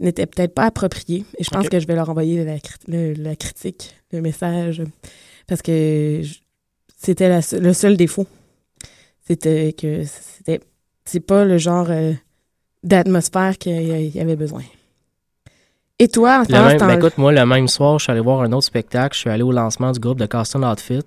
[0.00, 1.24] n'était peut-être pas approprié.
[1.38, 4.82] Et je pense que je vais leur envoyer la, crit- le- la critique, le message,
[5.46, 6.22] parce que
[6.98, 8.26] c'était le seul défaut.
[9.26, 10.60] C'était que c'était,
[11.04, 12.12] c'est pas le genre euh,
[12.84, 14.62] d'atmosphère qu'il y avait besoin.
[15.98, 18.52] Et toi, en même- ben, écoute, moi, le même soir, je suis allé voir un
[18.52, 19.14] autre spectacle.
[19.14, 21.00] Je suis allé au lancement du groupe de Caston Outfit.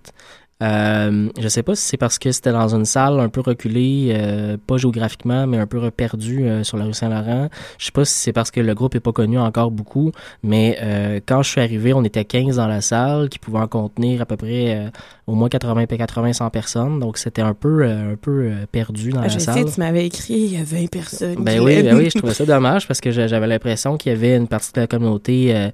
[0.61, 4.11] Euh, je sais pas si c'est parce que c'était dans une salle un peu reculée,
[4.13, 7.47] euh, pas géographiquement, mais un peu perdue euh, sur la rue Saint-Laurent.
[7.77, 10.11] Je sais pas si c'est parce que le groupe est pas connu encore beaucoup,
[10.43, 13.67] mais euh, quand je suis arrivé, on était 15 dans la salle, qui pouvait en
[13.67, 14.89] contenir à peu près euh,
[15.27, 16.99] au moins 80, 80, 100 personnes.
[16.99, 19.65] Donc c'était un peu, euh, un peu perdu dans Ah, la je salle.
[19.67, 21.35] sais, tu m'avais écrit, il y a 20 personnes.
[21.43, 24.15] Ben oui, ben oui, je trouvais ça dommage parce que j'a- j'avais l'impression qu'il y
[24.15, 25.69] avait une partie de la communauté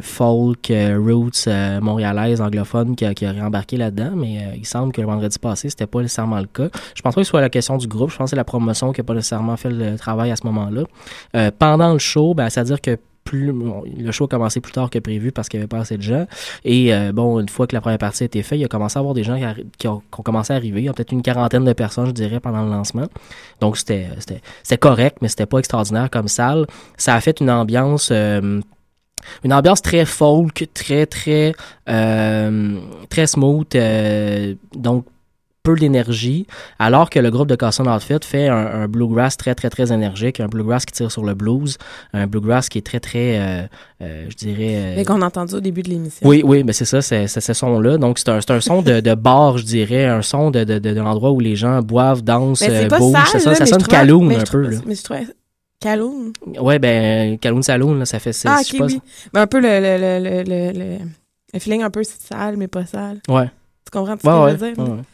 [0.00, 4.92] folk, roots, euh, montréalaise, anglophone qui, a- qui aurait embarqué là-dedans, mais euh, il semble
[4.92, 6.68] que le vendredi passé, c'était pas nécessairement le cas.
[6.94, 8.44] Je pense pas que ce soit la question du groupe, je pense que c'est la
[8.44, 10.82] promotion qui a pas nécessairement fait le travail à ce moment-là.
[11.36, 14.98] Euh, pendant le show, ben, c'est-à-dire que plus, le show a commencé plus tard que
[14.98, 16.26] prévu parce qu'il n'y avait pas assez de gens.
[16.64, 18.96] Et euh, bon, une fois que la première partie a été faite, il a commencé
[18.96, 19.38] à avoir des gens
[19.76, 20.80] qui, ont, commencé à arriver.
[20.80, 23.06] Il y a peut-être une quarantaine de personnes, je dirais, pendant le lancement.
[23.60, 24.08] Donc c'était
[24.80, 26.66] correct, mais c'était pas extraordinaire comme salle.
[26.96, 28.10] Ça a fait une ambiance.
[29.44, 31.52] Une ambiance très folk, très très
[31.88, 35.04] euh, très smooth, euh, donc
[35.64, 36.46] peu d'énergie,
[36.78, 40.40] alors que le groupe de Casson Outfit fait un, un bluegrass très très très énergique,
[40.40, 41.76] un bluegrass qui tire sur le blues,
[42.14, 43.66] un bluegrass qui est très très, euh,
[44.00, 44.74] euh, je dirais.
[44.76, 46.26] euh, Mais qu'on a entendu au début de l'émission.
[46.26, 47.98] oui, oui, mais c'est ça, c'est ce son-là.
[47.98, 50.78] Donc, c'est un, c'est un son de, de bar, je dirais, un son de, de,
[50.78, 53.18] de, l'endroit où les gens boivent, dansent, euh, bougent.
[53.32, 53.82] C'est ça, là, ça sonne
[54.22, 54.62] mais un peu.
[54.62, 54.78] Là.
[54.86, 55.26] Mais je trouvais...
[55.80, 56.32] Kaloun?
[56.58, 58.32] Ouais, ben, Kaloun Saloon, là, ça fait.
[58.32, 59.00] c'est- Ah, ok, oui.
[59.32, 60.98] Mais un peu le, le, le, le,
[61.52, 63.20] le, feeling un peu sale, mais pas sale.
[63.28, 63.46] Ouais.
[63.84, 65.04] Tu comprends ce que je veux dire?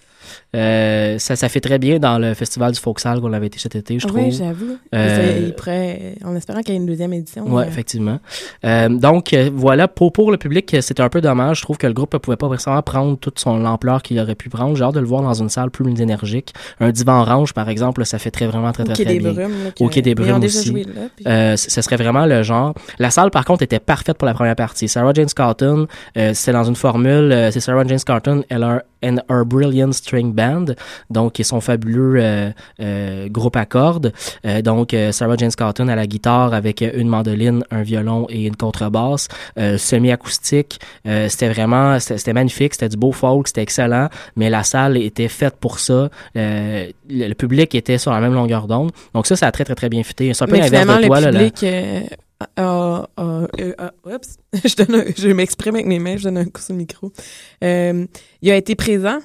[0.55, 3.75] Euh, ça, ça fait très bien dans le festival du Folksal qu'on avait été cet
[3.75, 4.21] été, je trouve.
[4.21, 4.77] Oui, j'avoue.
[4.95, 7.45] Euh, pourrait- En espérant qu'il y ait une deuxième édition.
[7.53, 8.19] Ouais, euh, effectivement.
[8.65, 11.59] Euh, donc, voilà, pour, pour le public, c'était un peu dommage.
[11.59, 14.35] Je trouve que le groupe ne pouvait pas vraiment prendre toute son ampleur qu'il aurait
[14.35, 14.77] pu prendre.
[14.77, 16.53] J'ai hâte de le voir dans une salle plus énergique.
[16.81, 19.33] Un divan orange, par exemple, ça fait très, vraiment très, très, très des bien.
[19.33, 20.69] Brumes, là, que- Au Quai des Brumes aussi.
[20.69, 22.75] joué là, puis- c- ce serait vraiment le genre.
[22.99, 24.89] La salle, par contre, était parfaite pour la première partie.
[24.89, 29.45] Sarah Jane Scotton, c'était dans une formule, c'est Sarah Jane Scotton and her, and her
[29.45, 30.75] Brilliant String Band,
[31.11, 32.51] donc qui est son fabuleux euh,
[32.81, 34.13] euh, groupe à cordes.
[34.47, 38.57] Euh, donc, Sarah Jane Scotton à la guitare avec une mandoline, un violon et une
[38.57, 40.81] contrebasse, semi-acoustique.
[41.05, 45.57] C'était vraiment, c'était magnifique, c'était du beau folk, c'était excellent, mais la salle était faite
[45.61, 46.09] pour ça.
[46.35, 48.93] Le, le public était sur la même longueur d'onde.
[49.15, 50.33] Donc ça, ça a très, très, très bien fité.
[50.35, 51.41] C'est un peu l'inverse de toi, le là.
[52.59, 53.47] Euh, euh,
[53.79, 57.13] a- oups, je, je m'exprime avec mes mains, je donne un coup sur le micro.
[57.63, 58.07] Euh,
[58.43, 59.19] il a été présent.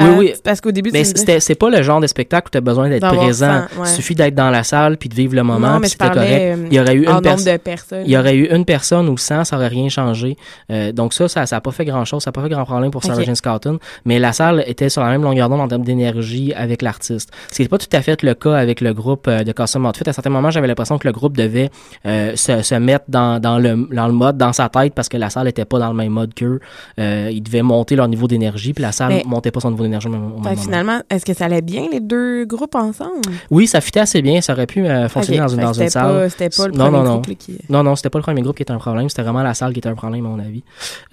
[0.00, 0.32] Oui, à- oui.
[0.42, 3.06] Parce qu'au début, Mais c'est pas le genre de spectacle où tu as besoin d'être
[3.14, 3.62] présent.
[3.78, 3.84] ouais.
[3.84, 5.74] Il suffit d'être dans la salle puis de vivre le moment.
[5.74, 6.18] Non, mais c'était correct.
[6.58, 8.02] euh, Il y aurait eu une pers- nombre de personnes.
[8.04, 10.36] Il y aurait eu une personne ou 100, ça aurait rien changé.
[10.72, 12.22] Euh, donc ça, ça n'a pas fait grand-chose.
[12.24, 13.22] Ça n'a pas fait grand problème pour Sarah.
[13.22, 13.78] Jane Scotton.
[14.04, 17.30] Mais la salle était sur la même longueur d'onde en termes d'énergie avec l'artiste.
[17.50, 19.86] Ce qui n'est pas tout à fait le cas avec le groupe euh, de Custom
[19.86, 20.08] Outfit.
[20.08, 21.70] À certains moments, j'avais l'impression que le groupe devait
[22.06, 25.16] euh, se, se mettre dans, dans, le, dans le mode, dans sa tête, parce que
[25.16, 26.58] la salle n'était pas dans le même mode qu'eux.
[26.98, 30.08] Ils devaient monter leur niveau d'énergie, puis la salle Mais- montait pas son niveau d'énergie
[30.08, 30.62] au même, au même Fait que moment.
[30.62, 33.20] finalement, est-ce que ça allait bien, les deux groupes ensemble?
[33.50, 34.40] Oui, ça fitait assez bien.
[34.40, 36.30] Ça aurait pu euh, fonctionner dans une, dans une salle.
[36.30, 37.10] c'était pas le non, premier non, non.
[37.14, 39.08] groupe, là, qui- Non, non, c'était pas le premier groupe qui était un problème.
[39.08, 40.62] C'était vraiment la salle qui était un problème, à mon avis.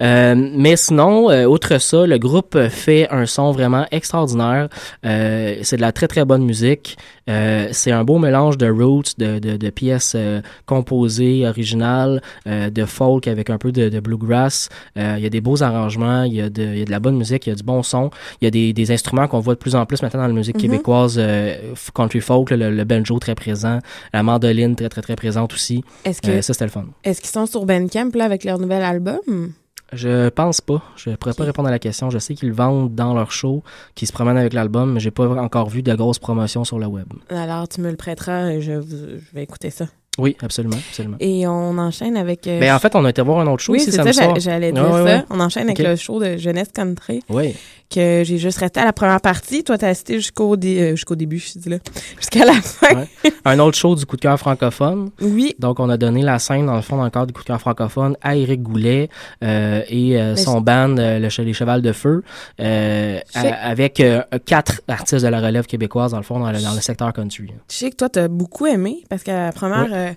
[0.02, 4.68] Euh, mais sinon, euh, outre ça, le groupe fait un son vraiment extraordinaire.
[5.04, 6.96] Euh, c'est de la très, très bonne musique.
[7.72, 10.16] C'est un beau mélange de roots, de, de, de pièces
[10.66, 14.68] composées, originales, de folk avec un peu de, de bluegrass.
[14.96, 17.50] Il y a des beaux arrangements, y, il y a de la bonne musique, il
[17.50, 18.10] y a du bon son.
[18.40, 20.32] Il y a des, des instruments qu'on voit de plus en plus maintenant dans la
[20.32, 20.62] musique Mhm.
[20.62, 21.56] québécoise, euh,
[21.94, 23.78] country folk, le, le banjo très présent,
[24.12, 25.82] la mandoline très, très, très présente aussi.
[26.04, 26.84] Est-ce que- Euh, ça, c'était le fun.
[27.04, 29.52] Est-ce qu'ils sont sur Bandcamp, là, avec leur nouvel album?
[29.92, 30.82] Je pense pas.
[30.96, 32.10] Je pourrais pas répondre à la question.
[32.10, 33.62] Je sais qu'ils vendent dans leur show,
[33.94, 36.86] qu'ils se promènent avec l'album, mais j'ai pas encore vu de grosses promotions sur le
[36.86, 37.06] web.
[37.30, 39.86] Alors, tu me le prêteras et je, je vais écouter ça.
[40.18, 41.16] Oui, absolument, absolument.
[41.20, 42.46] Et on enchaîne avec...
[42.48, 44.02] euh, Ben, en fait, on a été voir un autre show oui, c'est ça,
[44.36, 45.04] j'allais dire Ouais, ça.
[45.04, 45.22] ouais.
[45.30, 47.22] On enchaîne avec le show de Jeunesse Country.
[47.30, 47.54] Oui.
[47.90, 49.64] Que j'ai juste resté à la première partie.
[49.64, 51.78] Toi, t'as assisté jusqu'au dé- euh, jusqu'au début, je dis là.
[52.18, 52.94] Jusqu'à la fin.
[53.24, 53.32] Ouais.
[53.46, 55.10] Un autre show du coup de cœur francophone.
[55.22, 55.54] Oui.
[55.58, 58.14] Donc, on a donné la scène, dans le fond, cadre du coup de cœur francophone,
[58.20, 59.08] à Éric Goulet
[59.42, 62.22] euh, et euh, son band, euh, le Les Chevals de Feu,
[62.60, 66.74] euh, avec euh, quatre artistes de la relève québécoise, dans le fond, dans le, dans
[66.74, 67.48] le secteur country.
[67.70, 69.92] Je sais que toi, t'as beaucoup aimé parce qu'à la première, Oui.
[69.94, 70.10] euh,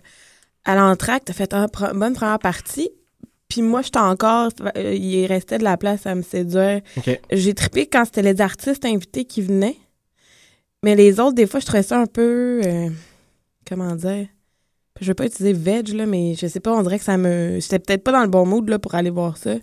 [0.65, 1.67] à l'entraque, t'as fait une
[1.99, 2.89] bonne première partie.
[3.51, 6.79] Puis moi, j'étais encore, euh, il restait de la place à me séduire.
[7.33, 9.75] J'ai trippé quand c'était les artistes invités qui venaient.
[10.83, 12.87] Mais les autres, des fois, je trouvais ça un peu, euh,
[13.67, 14.27] comment dire,
[15.01, 17.59] je veux pas utiliser veg, là, mais je sais pas, on dirait que ça me,
[17.59, 19.55] j'étais peut-être pas dans le bon mood, là, pour aller voir ça.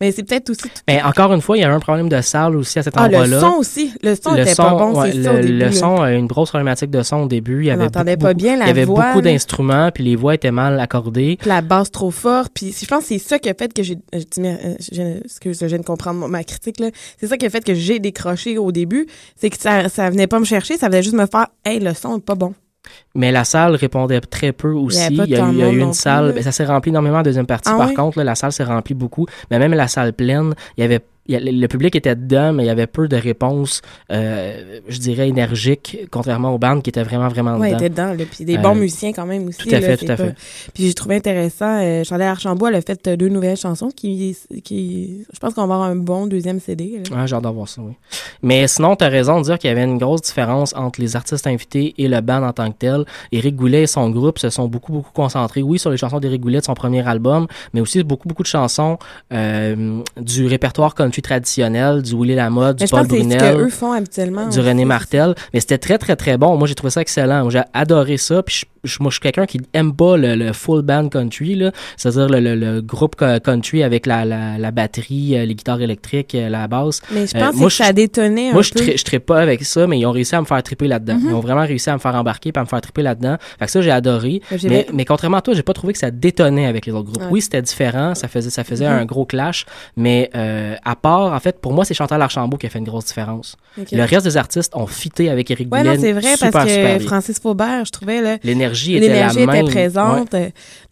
[0.00, 0.64] Mais c'est peut-être aussi.
[0.86, 3.08] Mais encore une fois, il y a un problème de salle aussi à cet Ah,
[3.08, 3.40] le endroit-là.
[3.40, 3.94] son aussi.
[4.02, 6.26] Le son était pas bon, ouais, c'est le, ça, au début, le son a une
[6.26, 7.60] grosse problématique de son au début.
[7.64, 10.04] Il y On avait beaucoup- pas bien la Il y avait voix, beaucoup d'instruments, puis
[10.04, 11.36] les voix étaient mal accordées.
[11.40, 12.52] Puis la basse trop forte.
[12.54, 13.96] Puis je pense que c'est ça qui a fait que j'ai.
[14.14, 16.90] euh, euh, Excuse, je viens de comprendre ma critique, là.
[17.18, 19.06] C'est ça qui a fait que j'ai décroché au début.
[19.36, 21.94] C'est que ça, ça venait pas me chercher, ça venait juste me faire, hey, le
[21.94, 22.52] son est pas bon.
[23.14, 25.06] Mais la salle répondait très peu aussi.
[25.10, 26.52] Il y a, eu- de il y a monde eu non une salle, ben, ça
[26.52, 27.70] s'est rempli énormément en deuxième partie.
[27.72, 29.26] Ah Par contre, là, la salle s'est remplie beaucoup.
[29.50, 32.70] Mais même la salle pleine, il y avait le public était dedans, mais il y
[32.70, 37.56] avait peu de réponses, euh, je dirais, énergiques, contrairement aux bandes qui étaient vraiment, vraiment
[37.56, 37.78] Ouais, dedans.
[37.78, 38.24] était dedans, là.
[38.30, 39.58] Puis des Euh, bons musiciens quand même aussi.
[39.58, 40.34] Tout à fait, tout à pas- fait.
[40.74, 44.36] Puis j'ai trouvé intéressant, euh, Chantal Archambault, elle a fait euh, deux nouvelles chansons qui,
[44.64, 47.00] qui je pense qu'on va avoir un bon deuxième CD.
[47.10, 47.16] là.
[47.20, 47.92] Ouais, j'ai hâte d'avoir ça, oui.
[48.42, 51.16] Mais sinon, tu as raison de dire qu'il y avait une grosse différence entre les
[51.16, 53.04] artistes invités et le band en tant que tel.
[53.32, 56.40] Éric Goulet et son groupe se sont beaucoup, beaucoup concentrés, oui, sur les chansons d'Éric
[56.40, 58.98] Goulet de son premier album, mais aussi beaucoup, beaucoup de chansons
[59.32, 63.38] euh, du répertoire country traditionnel, du Willy Lamotte, Mais du Paul que Brunel.
[63.56, 64.48] qu'eux font habituellement.
[64.48, 64.60] du.
[64.60, 65.34] René Martel.
[65.54, 66.56] Mais c'était très, très, très bon.
[66.56, 67.42] Moi, j'ai trouvé ça excellent.
[67.42, 68.42] Moi, J'ai adoré ça.
[68.42, 71.62] Puis je, moi, je suis quelqu'un qui aime pas le, le full band country.
[71.96, 75.80] C'est-à-dire le, le- le groupe co- country avec la, la, la batterie, euh, les guitares
[75.80, 77.00] électriques, euh, la basse.
[77.12, 78.80] Mais je Euh, pense moi, que ça a détonné un Moi, je peu.
[78.80, 81.14] tri- je trippe pas avec ça, mais ils ont réussi à me faire triper là-dedans.
[81.16, 81.26] Mhm.
[81.30, 83.36] Ils ont vraiment réussi à me faire embarquer puis à me faire triper là-dedans.
[83.58, 84.40] Fait que ça, j'ai adoré.
[84.64, 87.22] Mais Mais, contrairement à toi, j'ai pas trouvé que ça détonnait avec les autres groupes.
[87.22, 87.28] Ouais.
[87.30, 88.14] Oui, c'était différent.
[88.14, 88.92] Ça faisait, ça faisait Mhm.
[89.00, 89.66] un gros clash.
[89.96, 92.84] Mais euh, à part, en fait, pour moi, c'est Chantal Archambault qui a fait une
[92.84, 93.56] grosse différence.
[93.76, 96.98] Le reste des artistes ont fité avec Eric Ouais, non, c'est vrai, super, parce que.
[97.00, 100.34] Francis Faubert, je trouvais, L'énergie était la l'énergie était présente.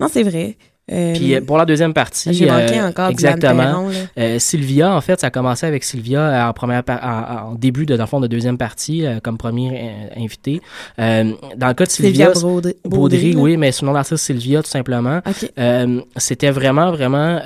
[0.00, 0.56] Non, c'est vrai.
[0.92, 3.88] Euh, Puis euh, pour la deuxième partie, J'ai manqué euh, encore exactement.
[3.88, 3.90] Là.
[4.18, 7.86] Euh, Sylvia, en fait, ça a commencé avec Sylvia euh, en première en, en début
[7.86, 10.60] de dans le fond de deuxième partie euh, comme premier euh, invité.
[10.98, 13.40] Euh, dans le cas de Sylvia Sylvia, Baudry- Baudry, là.
[13.40, 15.22] oui, mais son nom d'artiste Sylvia tout simplement.
[15.26, 15.50] Ok.
[15.58, 17.40] Euh, C'était vraiment vraiment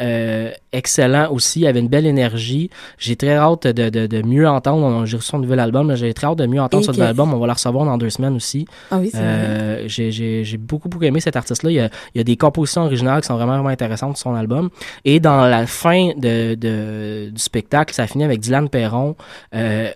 [0.73, 1.61] excellent aussi.
[1.61, 2.71] Il y avait une belle énergie.
[2.99, 5.07] J'ai très hâte de, de, de mieux entendre.
[5.07, 5.89] J'ai reçu son nouvel album.
[5.89, 5.95] là.
[5.95, 7.33] J'ai très hâte de mieux entendre son nouvel album.
[7.35, 8.67] On va le recevoir dans deux semaines aussi.
[8.91, 11.71] Ah oui, c'est j'ai- J'ai j'ai beaucoup, beaucoup aimé cet artiste-là.
[11.71, 14.31] Il, y a- il y a des compositions originales qui sont vraiment, vraiment intéressantes sur
[14.31, 14.71] son album.
[15.05, 19.17] Et dans la fin du spectacle, ça finit avec Dylan Perron.
[19.55, 19.91] euh,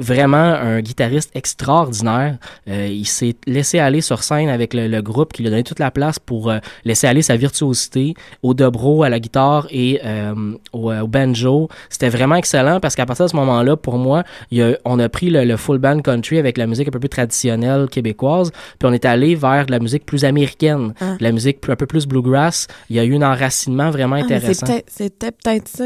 [0.00, 2.38] Vraiment un guitariste extraordinaire.
[2.68, 5.62] Euh, il s'est laissé aller sur scène avec le, le groupe qui lui a donné
[5.62, 10.00] toute la place pour euh, laisser aller sa virtuosité au dobro, à la guitare et
[10.04, 10.34] euh,
[10.72, 11.68] au, au banjo.
[11.88, 15.08] C'était vraiment excellent parce qu'à partir de ce moment-là, pour moi, il a- on a
[15.08, 18.88] pris le, le full band country avec la musique un peu plus traditionnelle québécoise, puis
[18.88, 21.16] on est allé vers de la musique plus américaine, Ah.
[21.18, 22.66] de la musique plus- un peu plus bluegrass.
[22.90, 24.66] Il y a eu un enracinement vraiment Ah, intéressant.
[24.88, 25.84] C'était peut-être ça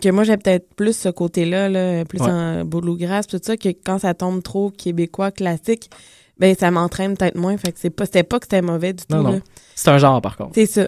[0.00, 2.30] que moi, j'ai peut-être plus ce côté-là, là, plus Ouais.
[2.30, 5.90] en bluegrass, tout ça, que quand ça tombe trop québécois, classique,
[6.38, 7.56] ben ça m'entraîne peut-être moins.
[7.58, 9.30] Fait que c'est pas, c'était pas que c'était mauvais du Non, tout.
[9.32, 9.40] non.
[9.74, 10.52] C'est un genre, par contre.
[10.54, 10.86] C'est ça.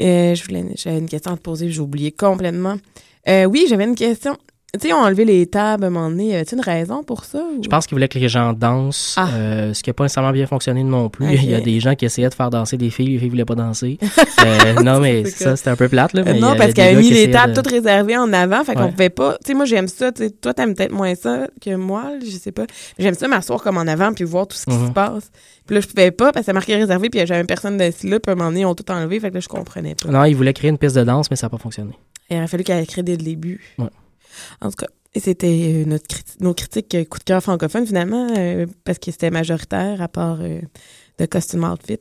[0.00, 2.76] Euh, je voulais, j'avais une question à te poser, j'ai oublié complètement.
[3.28, 4.36] Euh, oui, j'avais une question.
[4.74, 6.28] Tu sais, ils ont enlevé les tables à un moment donné.
[6.28, 7.40] Y avait-une raison pour ça?
[7.40, 9.28] ou- Je pense qu'ils voulaient que les gens dansent, Ah.
[9.34, 11.26] euh, ce qui n'a pas nécessairement bien fonctionné non plus.
[11.34, 13.32] Il y a des gens qui essayaient de faire danser des filles, les filles ne
[13.32, 13.98] voulaient pas danser.
[14.44, 16.14] Euh, non, mais ça, c'était un peu plate.
[16.14, 18.16] Là, mais Euh, y non, parce des qu'elle avait mis les tables de- toutes réservées
[18.16, 18.64] en avant.
[18.64, 18.90] Fait qu'on Ouais.
[18.90, 19.34] pouvait pas.
[19.44, 20.10] Tu sais, moi, j'aime ça.
[20.10, 22.04] tu sais, toi, t'aimes peut-être moins ça que moi.
[22.24, 22.64] Je sais pas.
[22.98, 24.88] J'aime ça m'asseoir comme en avant puis voir tout ce qui Mhm.
[24.88, 25.30] se passe.
[25.66, 28.18] Puis là, je pouvais pas parce que ça marquait réservé puis j'avais personne d'assez là.
[28.18, 29.20] Puis à un moment donné, ils ont tout enlevé.
[29.20, 30.08] Fait que là, je comprenais pas.
[30.10, 31.92] Non, ils voulaient créer une piste de danse, mais ça n'a pas fonctionné.
[32.30, 33.60] Il aurait fallu qu'elle crée dès le début.
[33.78, 33.86] Ouais.
[34.60, 38.28] En tout cas, c'était euh, notre criti- nos critiques euh, coup de cœur francophone finalement,
[38.36, 40.60] euh, parce que c'était majoritaire à part euh,
[41.18, 42.00] de Costume Outfit.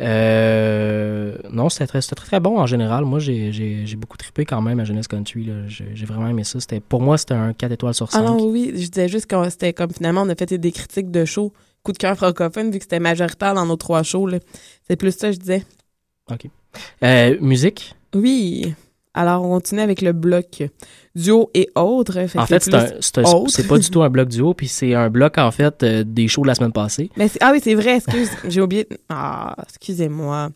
[0.00, 3.04] Euh, non, c'était très, très, très bon en général.
[3.04, 5.50] Moi, j'ai, beaucoup trippé quand même à Jeunesse Country.
[5.66, 6.60] J'ai, vraiment aimé ça.
[6.60, 8.20] C'était, pour moi, c'était un 4 étoiles sur 5.
[8.20, 11.10] Ah non, oui, je disais juste que c'était comme finalement, on a fait des critiques
[11.10, 11.52] de show
[11.82, 14.28] coup de cœur francophone vu que c'était majoritaire dans nos trois shows.
[14.86, 15.64] C'est plus ça, je disais.
[16.30, 16.46] OK.
[17.02, 17.94] Euh, musique?
[18.14, 18.74] Oui.
[19.14, 20.62] Alors, on continue avec le bloc
[21.14, 22.26] duo et autres.
[22.26, 25.50] Fait en fait, c'est pas du tout un bloc duo, puis c'est un bloc, en
[25.50, 27.10] fait, euh, des shows de la semaine passée.
[27.16, 28.86] Mais ah oui, c'est vrai, excuse, j'ai oublié.
[29.08, 30.50] Ah, excusez-moi.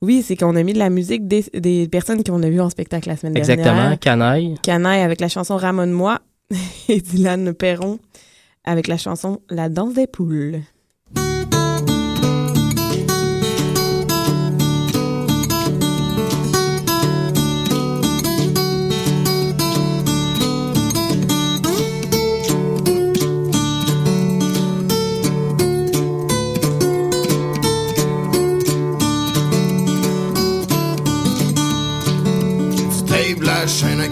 [0.00, 2.70] Oui, c'est qu'on a mis de la musique des, des personnes qu'on a vues en
[2.70, 3.74] spectacle la semaine Exactement.
[3.74, 3.98] dernière.
[4.00, 4.54] Canaille.
[4.62, 6.18] Canaille avec la chanson Ramone-moi
[6.88, 8.00] et Dylan Perron
[8.64, 10.60] avec la chanson La danse des poules.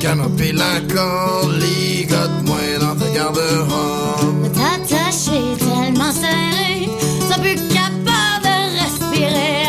[0.00, 4.48] canapé, la ligote-moi dans ta garde-robe.
[4.54, 6.88] T'attacher tellement serré,
[7.28, 9.66] ça plus capable de respirer.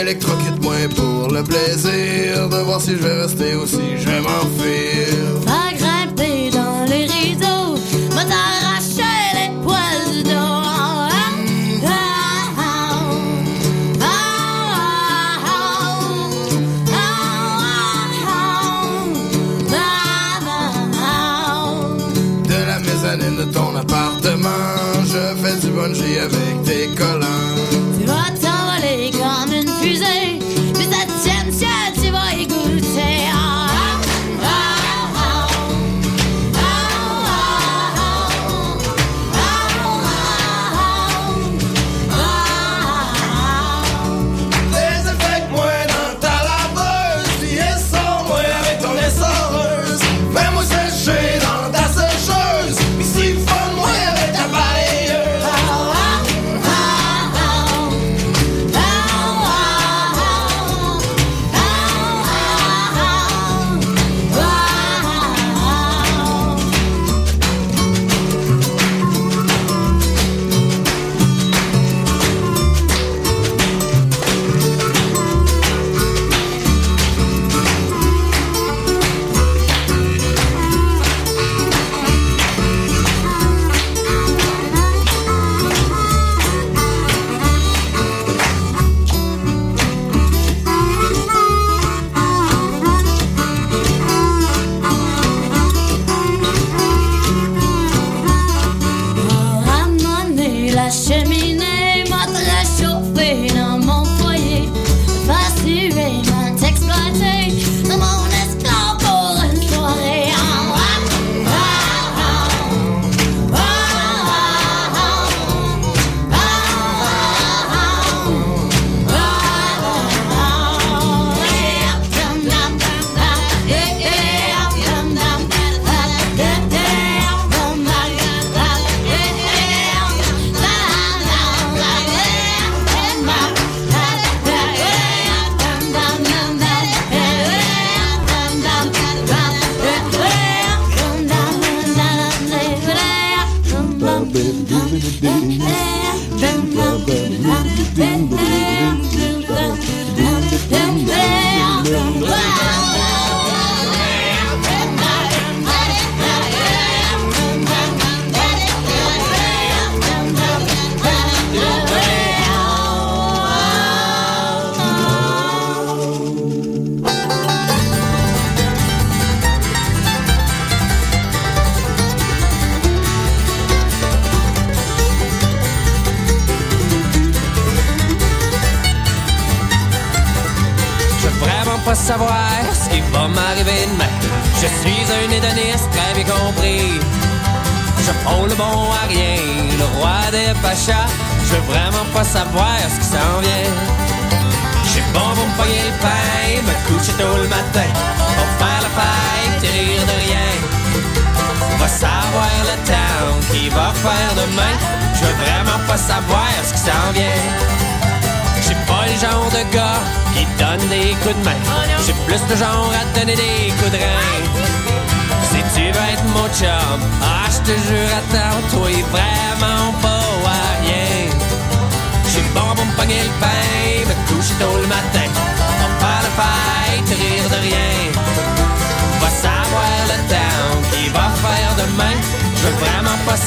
[0.00, 4.99] Électrocute-moi pour le plaisir de voir si je vais rester ou si je vais m'enfuir.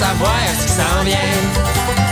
[0.04, 2.03] savoir ce qui s'en vient.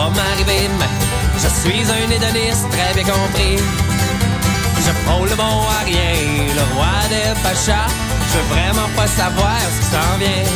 [0.00, 0.68] va m'arriver,
[1.42, 3.56] je suis un hédoniste très bien compris.
[4.84, 6.14] Je prône le bon à rien,
[6.58, 7.90] le roi des pachas.
[8.28, 10.48] Je veux vraiment pas savoir ce qui s'en vient.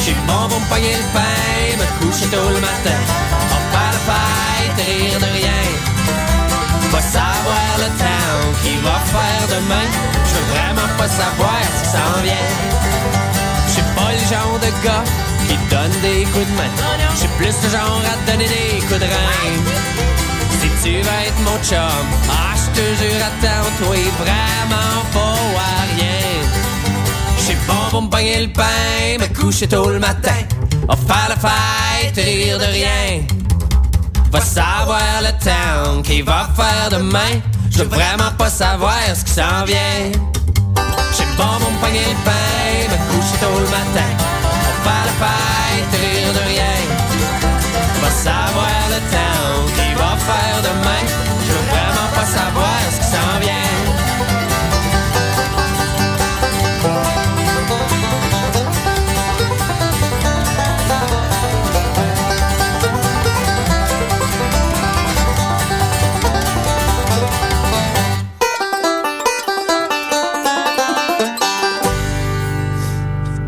[0.00, 3.00] J'suis bon pour me pogner le pain, me coucher tôt le matin.
[3.54, 5.64] On pas la fête, rire de rien.
[6.92, 9.88] Pas savoir le temps qu'il va faire demain.
[10.28, 12.48] Je veux vraiment pas savoir ce qui s'en vient.
[13.68, 15.23] J'suis pas le genre de gars
[15.54, 16.70] qui donne des coups de main.
[17.38, 19.54] Plus le genre à donner des coups de rein.
[20.60, 26.48] Si tu vas être mon chum, ah, je te jure, attends-toi vraiment pas à rien.
[27.40, 30.42] J'suis bon pour me pogner le pain, me coucher tôt le matin,
[30.88, 33.22] on faire la fête, rire de rien.
[34.30, 37.40] Va savoir le town qui va faire demain.
[37.70, 40.12] Je veux vraiment pas savoir ce qui s'en vient.
[41.12, 44.33] J'suis bon pour me pogner le pain, me coucher tôt le matin.
[44.84, 46.78] Faire la fête, rire de rien.
[48.02, 51.04] Va savoir le temps qu'il va faire demain.
[51.46, 53.63] Je veux vraiment pas savoir ce qui s'en vient.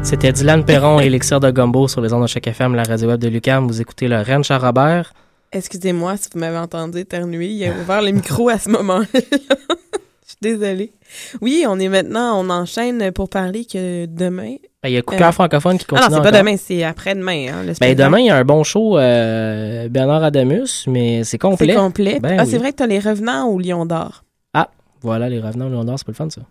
[0.07, 3.09] C'était Dylan Perron et Elixir de Gumbo sur les ondes de chaque FM, la radio
[3.09, 3.67] web de Lucam.
[3.67, 5.13] Vous écoutez le Rennes Charrobert.
[5.51, 7.49] Excusez-moi si vous m'avez entendu éternuer.
[7.49, 9.07] Il a ouvert le micro à ce moment-là.
[9.15, 10.93] Je suis désolée.
[11.41, 14.55] Oui, on est maintenant, on enchaîne pour parler que demain.
[14.81, 16.41] Ben, Il y a Coup de cœur francophone qui Ah continue non, c'est pas encore.
[16.41, 17.47] demain, c'est après-demain.
[17.49, 21.69] Hein, Ben, demain, il y a un bon show euh, Bernard Adamus, mais c'est complet.
[21.73, 22.21] C'est complet.
[22.21, 22.51] Ben ah, oui.
[22.51, 24.23] c'est vrai que t'as les revenants au Lion d'Or.
[24.55, 24.69] Ah,
[25.01, 26.43] voilà, les revenants au Lion d'Or, c'est pas le fun, ça.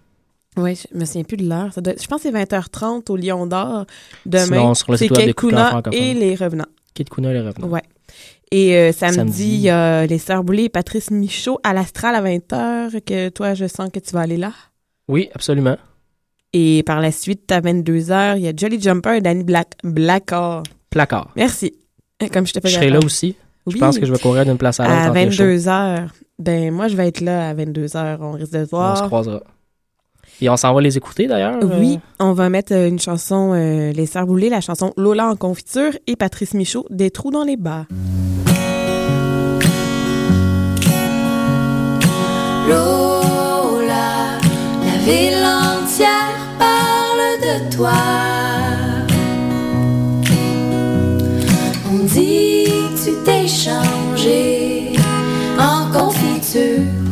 [0.57, 1.69] Oui, je me souviens plus de l'heure.
[1.77, 3.85] Doit- Je pense que c'est 20h30 au Lion d'Or.
[4.25, 6.65] Demain, Sinon, sur le c'est Kate Kuna et les revenants.
[6.93, 7.67] Kid Kuna et les revenants.
[7.67, 7.83] Ouais.
[8.51, 9.43] Et euh, samedi, Samedi.
[9.55, 13.53] il y a les Sœurs Boulay et Patrice Michaud à l'Astral à 20h, que toi,
[13.53, 14.51] je sens que tu vas aller là.
[15.07, 15.77] Oui, absolument.
[16.53, 20.63] Et par la suite, à 22h, il y a Jolly Jumper et Danny Black Blackard.
[20.89, 21.31] Placard.
[21.35, 21.73] Merci.
[22.31, 23.35] Comme je te fais Je serai là aussi.
[23.67, 24.95] Je pense que je vais courir d'une place à l'autre.
[24.95, 25.43] À entre les shows.
[25.43, 26.07] 22h.
[26.37, 28.17] Ben, moi, je vais être là à 22h.
[28.21, 28.93] On risque de se voir.
[28.93, 29.41] On se croisera.
[30.41, 31.57] Et on s'en va les écouter d'ailleurs.
[31.61, 35.35] Oui, euh, on va mettre euh, une chanson, euh, Les Sœurs la chanson Lola en
[35.35, 37.85] confiture et Patrice Michaud, Des trous dans les bas.
[42.67, 44.39] Lola,
[44.83, 47.91] la ville entière parle de toi.
[51.91, 54.93] On dit que tu t'es changé
[55.57, 57.04] en confiture.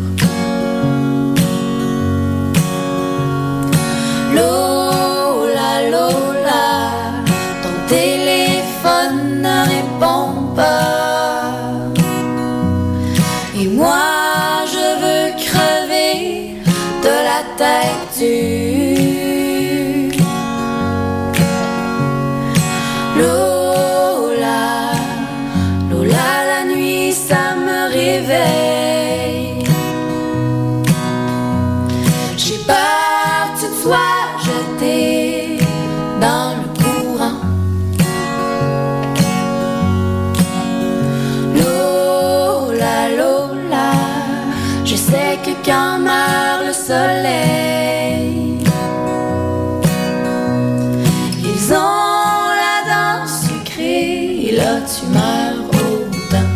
[51.40, 56.50] Ils ont la dent sucrée, et là tu meurs autant.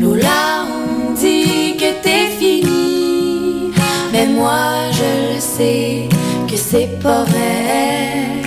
[0.00, 3.70] Lola, on dit que t'es fini,
[4.12, 6.08] mais moi je le sais
[6.50, 8.42] que c'est pas vrai.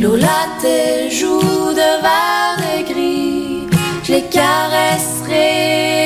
[0.00, 2.64] Lola, tes joues de verre
[4.14, 6.04] les caresserai,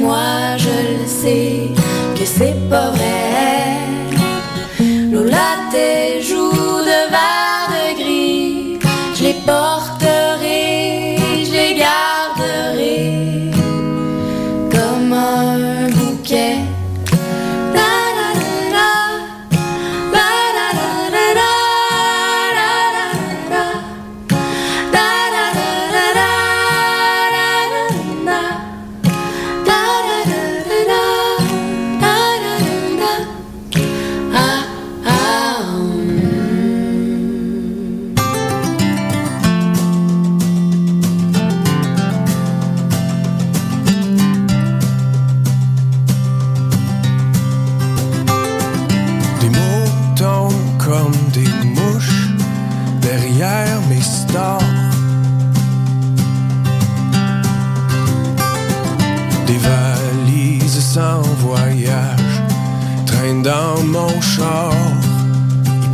[0.00, 1.68] moi je le sais
[2.16, 2.99] que c'est pas vrai.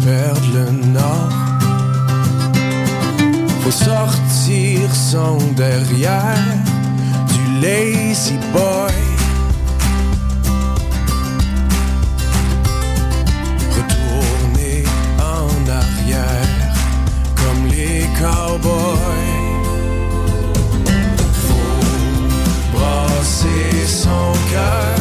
[0.04, 1.32] Perdent le nord.
[3.62, 6.36] Faut sortir son derrière
[7.32, 8.94] du lazy boy.
[13.76, 14.84] Retourner
[15.18, 15.50] en
[15.82, 16.74] arrière
[17.40, 19.46] comme les cowboys.
[21.46, 24.95] Faut brasser son cœur,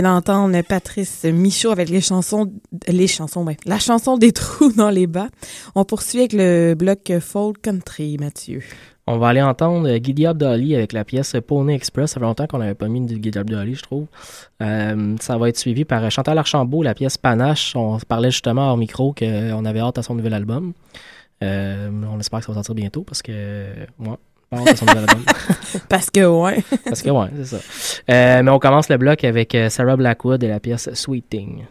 [0.00, 2.50] vient d'entendre Patrice Michaud avec les chansons,
[2.88, 5.28] les chansons, ouais, la chanson des trous dans les bas.
[5.74, 8.62] On poursuit avec le bloc folk country, Mathieu.
[9.06, 12.12] On va aller entendre Giddy Dolly avec la pièce Pony Express.
[12.12, 14.06] Ça fait longtemps qu'on n'avait pas mis de Giddy Dolly, je trouve.
[14.62, 17.74] Euh, ça va être suivi par Chantal Archambault, la pièce Panache.
[17.74, 20.72] On parlait justement hors micro qu'on avait hâte à son nouvel album.
[21.42, 23.66] Euh, on espère que ça va sortir bientôt parce que
[23.98, 24.18] moi,
[25.88, 26.64] Parce que, ouais.
[26.84, 27.56] parce que, ouais, c'est ça.
[28.10, 31.64] Euh, mais on commence le bloc avec euh, Sarah Blackwood et la pièce Sweet Thing.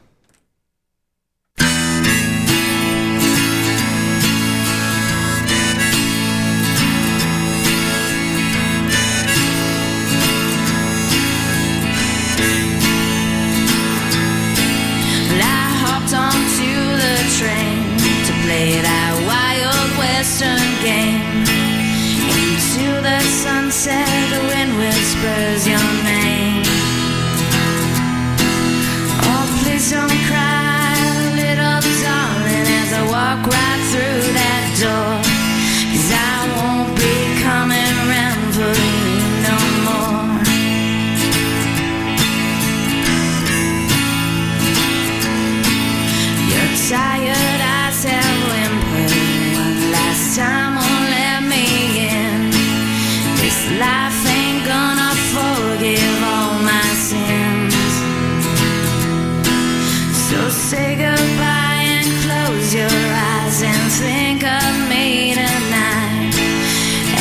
[60.95, 66.33] Goodbye and close your eyes and think of me tonight.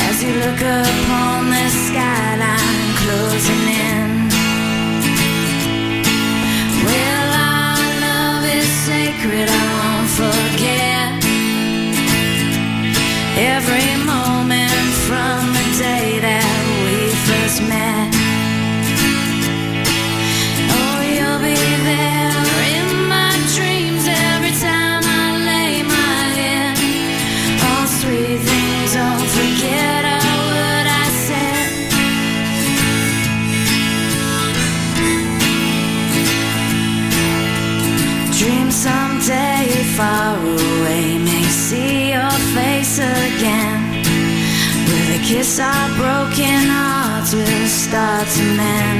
[0.06, 3.77] As you look upon the skyline closing in.
[45.56, 48.97] Our broken hearts will start to mend.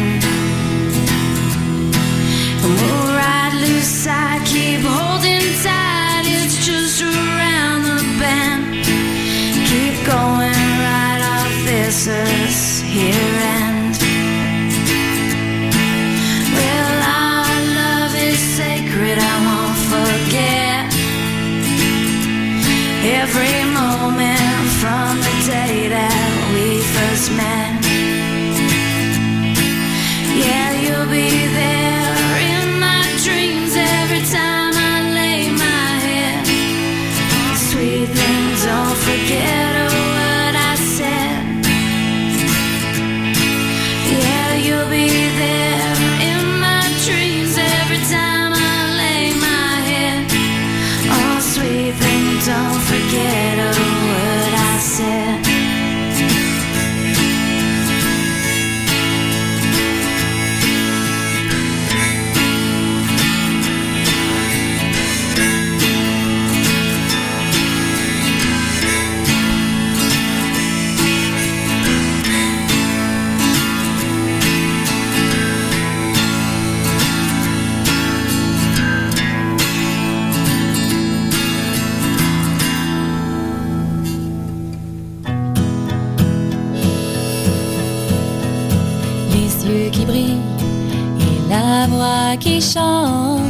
[92.40, 93.40] Qui chante.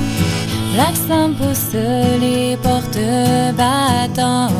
[0.76, 1.74] L'accent pousse
[2.20, 2.98] les portes
[3.56, 4.52] battantes.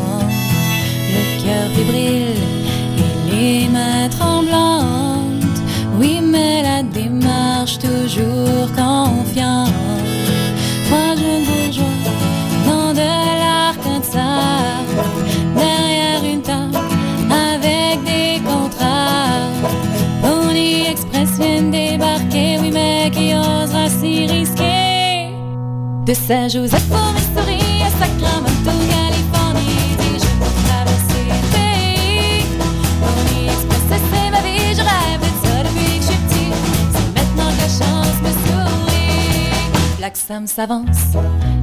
[1.15, 2.43] Le cœur fébrile
[2.99, 5.61] et les mains tremblantes.
[5.99, 9.88] Oui, mais la démarche toujours confiante.
[24.01, 25.33] S'y risquer?
[26.07, 32.45] De Saint-Joseph au Missouri à Sacramento, Californie, jours pour traverser le pays.
[33.01, 36.51] Pony Express, c'est ma vie, je rêve de ça depuis que je suis petit.
[36.93, 39.97] C'est maintenant que la chance me sourit.
[39.99, 41.05] Black Sam s'avance,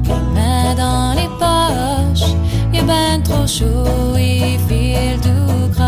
[0.04, 2.30] les mains dans les poches.
[2.72, 5.85] Il est ben trop chaud, il file tout croche.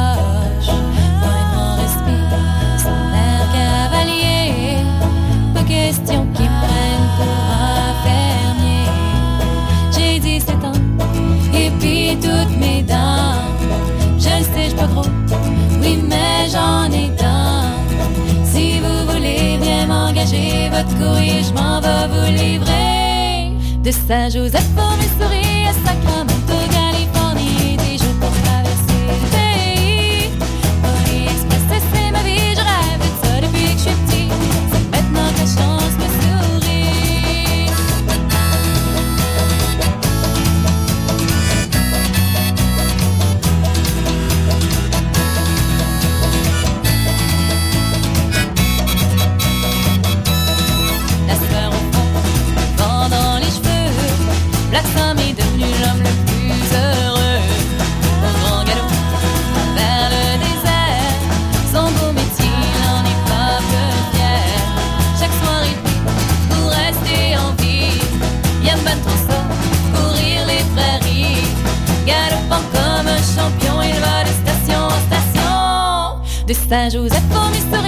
[12.21, 13.43] Toutes mes dents.
[14.19, 15.09] Je le sais, je pas trop,
[15.81, 17.71] oui, mais j'en ai tant.
[18.45, 23.53] Si vous voulez bien m'engager, votre courrier, je m'en vais vous livrer.
[23.83, 26.28] De Saint-Joseph au Missouri à Sacramento,
[54.71, 57.41] Black Sam est devenu l'homme le plus heureux.
[58.25, 58.93] Au grand galop,
[59.75, 61.19] vers le désert.
[61.73, 64.49] Son beau métier, n'en est pas peu fier.
[65.19, 66.01] Chaque soir, il prie
[66.51, 68.01] pour rester en vie.
[69.05, 69.39] Trop ça,
[69.95, 71.47] courir les prairies.
[72.07, 75.57] Galopant comme un champion, il va de station en station.
[76.47, 77.88] De Saint-Joseph au Missouri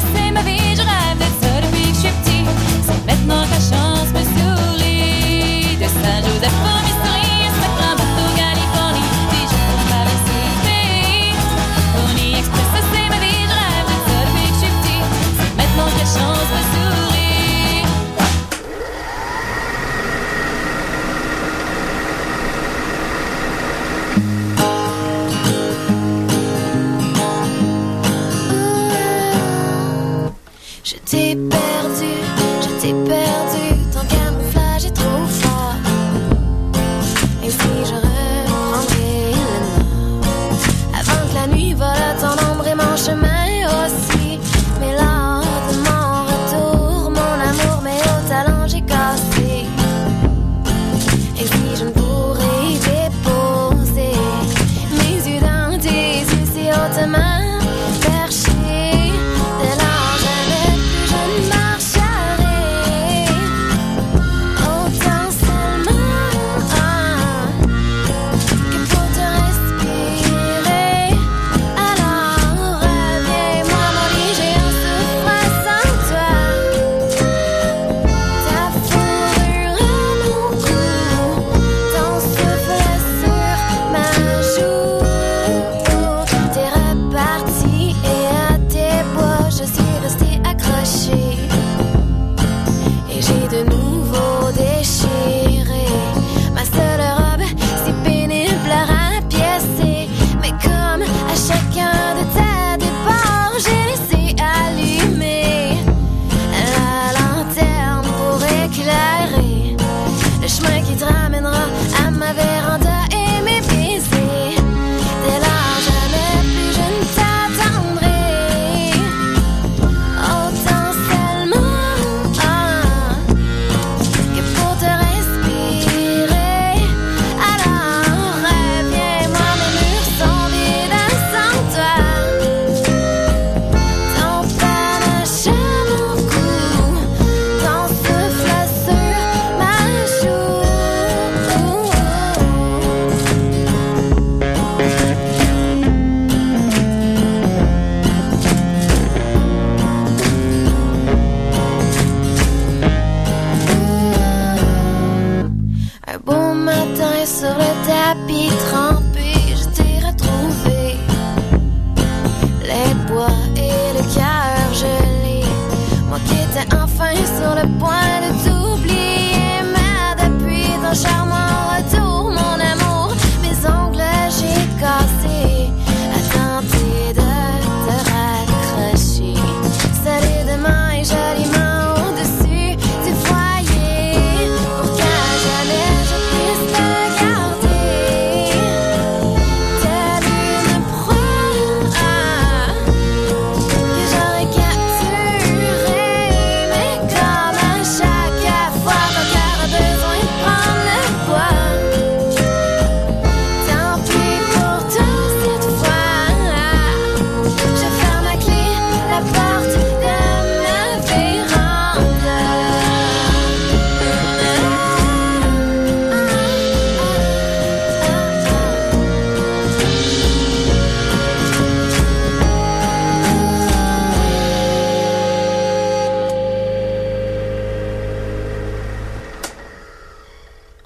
[0.00, 0.67] Pony Express, c'est ma
[31.10, 32.12] t'ai perdu,
[32.60, 33.47] je t'ai perdu.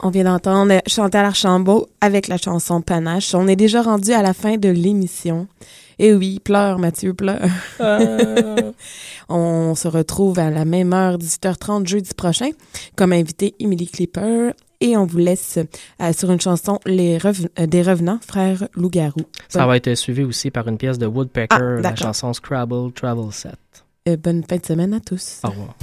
[0.04, 3.34] On vient d'entendre Chantal Archambault avec la chanson Panache.
[3.36, 5.46] On est déjà rendu à la fin de l'émission.
[6.00, 7.48] Et oui, pleure, Mathieu, pleure.
[7.78, 7.98] Ah.
[9.28, 12.50] On se retrouve à la même heure, 18h30, jeudi prochain,
[12.96, 14.50] comme invité Emily Clipper.
[14.80, 15.60] Et on vous laisse
[16.00, 19.20] euh, sur une chanson les euh, des Revenants, Frères Loup-Garou.
[19.48, 23.32] Ça va être suivi aussi par une pièce de Woodpecker, ah, la chanson Scrabble Travel
[23.32, 23.54] Set.
[24.08, 25.38] Euh, bonne fin de semaine à tous.
[25.44, 25.76] Au revoir.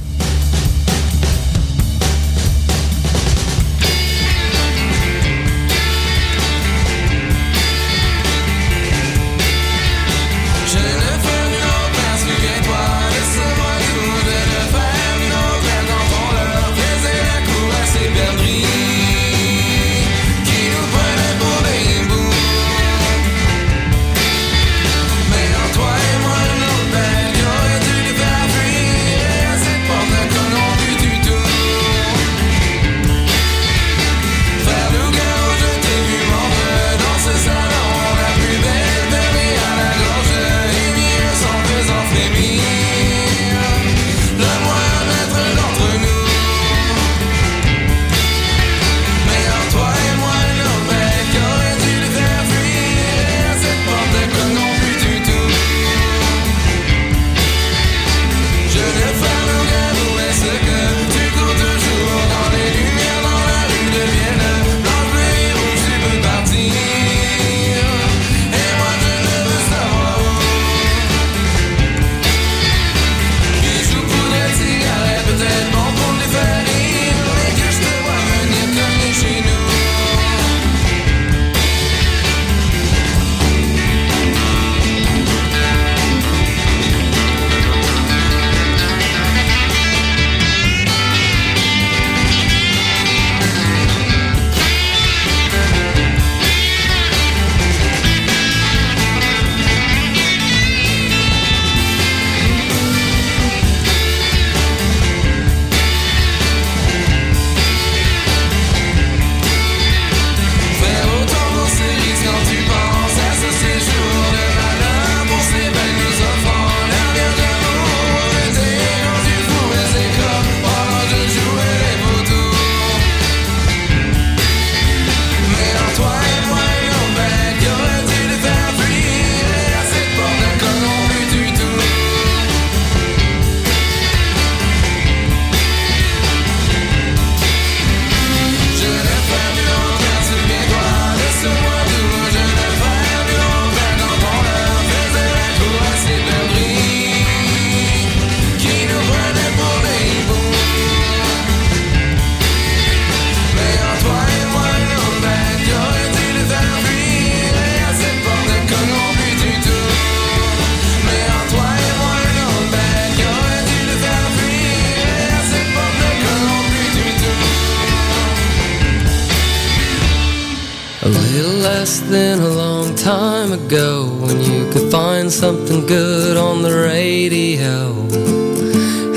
[173.65, 177.93] Ago when you could find something good on the radio.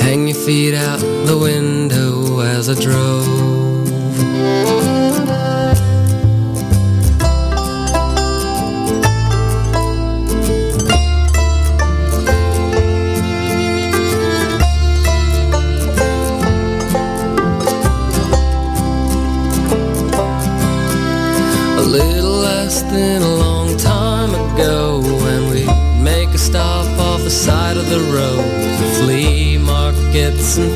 [0.00, 4.71] Hang your feet out the window as I drove.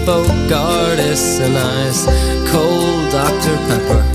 [0.06, 0.28] Folk
[1.40, 2.06] and ice
[2.48, 3.56] cold Dr.
[3.66, 4.05] Pepper.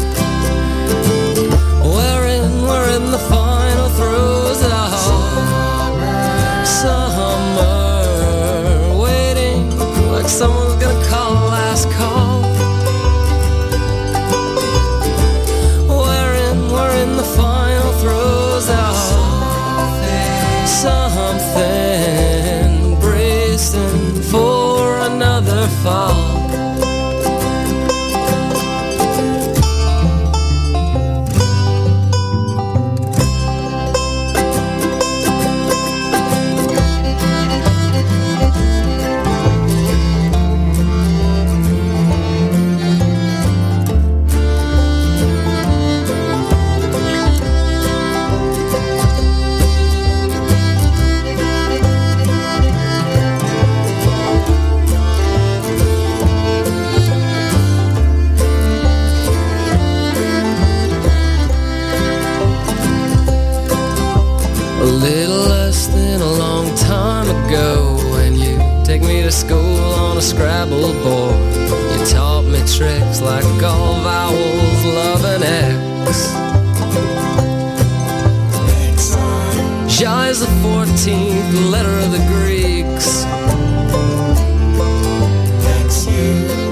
[81.02, 83.24] 14th letter of the Greeks.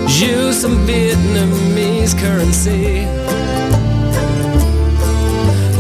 [0.08, 3.06] Ju some Vietnamese currency.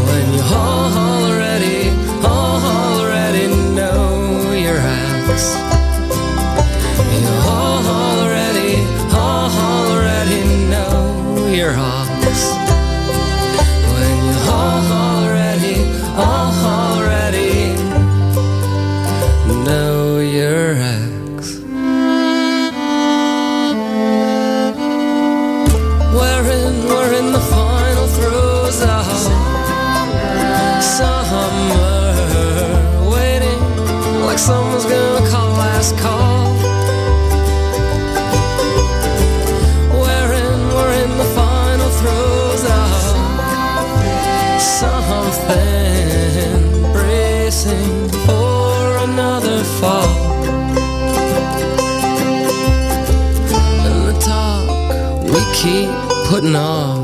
[0.07, 1.91] When you already,
[2.25, 5.78] already know your acts.
[56.39, 56.98] putting on.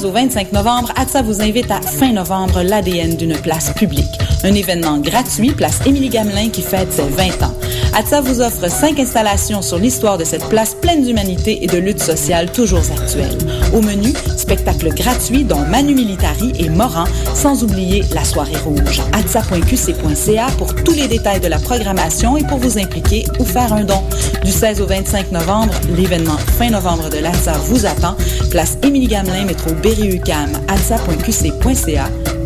[0.00, 4.18] 13 au 25 novembre, ATSA vous invite à fin novembre l'ADN d'une place publique.
[4.44, 7.54] Un événement gratuit, place Émilie-Gamelin, qui fête ses 20 ans.
[7.92, 12.02] ATSA vous offre cinq installations sur l'histoire de cette place pleine d'humanité et de lutte
[12.02, 13.36] sociale toujours actuelle.
[13.74, 17.04] Au menu, spectacles gratuits dont Manu Militari et Moran,
[17.34, 19.02] sans oublier la soirée rouge.
[19.12, 23.84] atsa.qc.ca pour tous les détails de la programmation et pour vous impliquer ou faire un
[23.84, 24.02] don.
[24.44, 28.16] Du 16 au 25 novembre, l'événement fin novembre de l'ATSA vous attend.
[28.50, 29.89] Place Émilie-Gamelin, métro B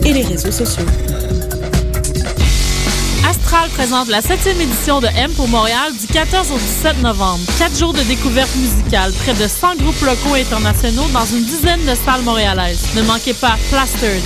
[0.05, 0.87] et les réseaux sociaux.
[3.77, 7.41] présente la 7e édition de M pour Montréal du 14 au 17 novembre.
[7.59, 11.81] Quatre jours de découverte musicale, près de 100 groupes locaux et internationaux dans une dizaine
[11.85, 12.95] de salles montréalaises.
[12.95, 14.21] Ne manquez pas Plaster,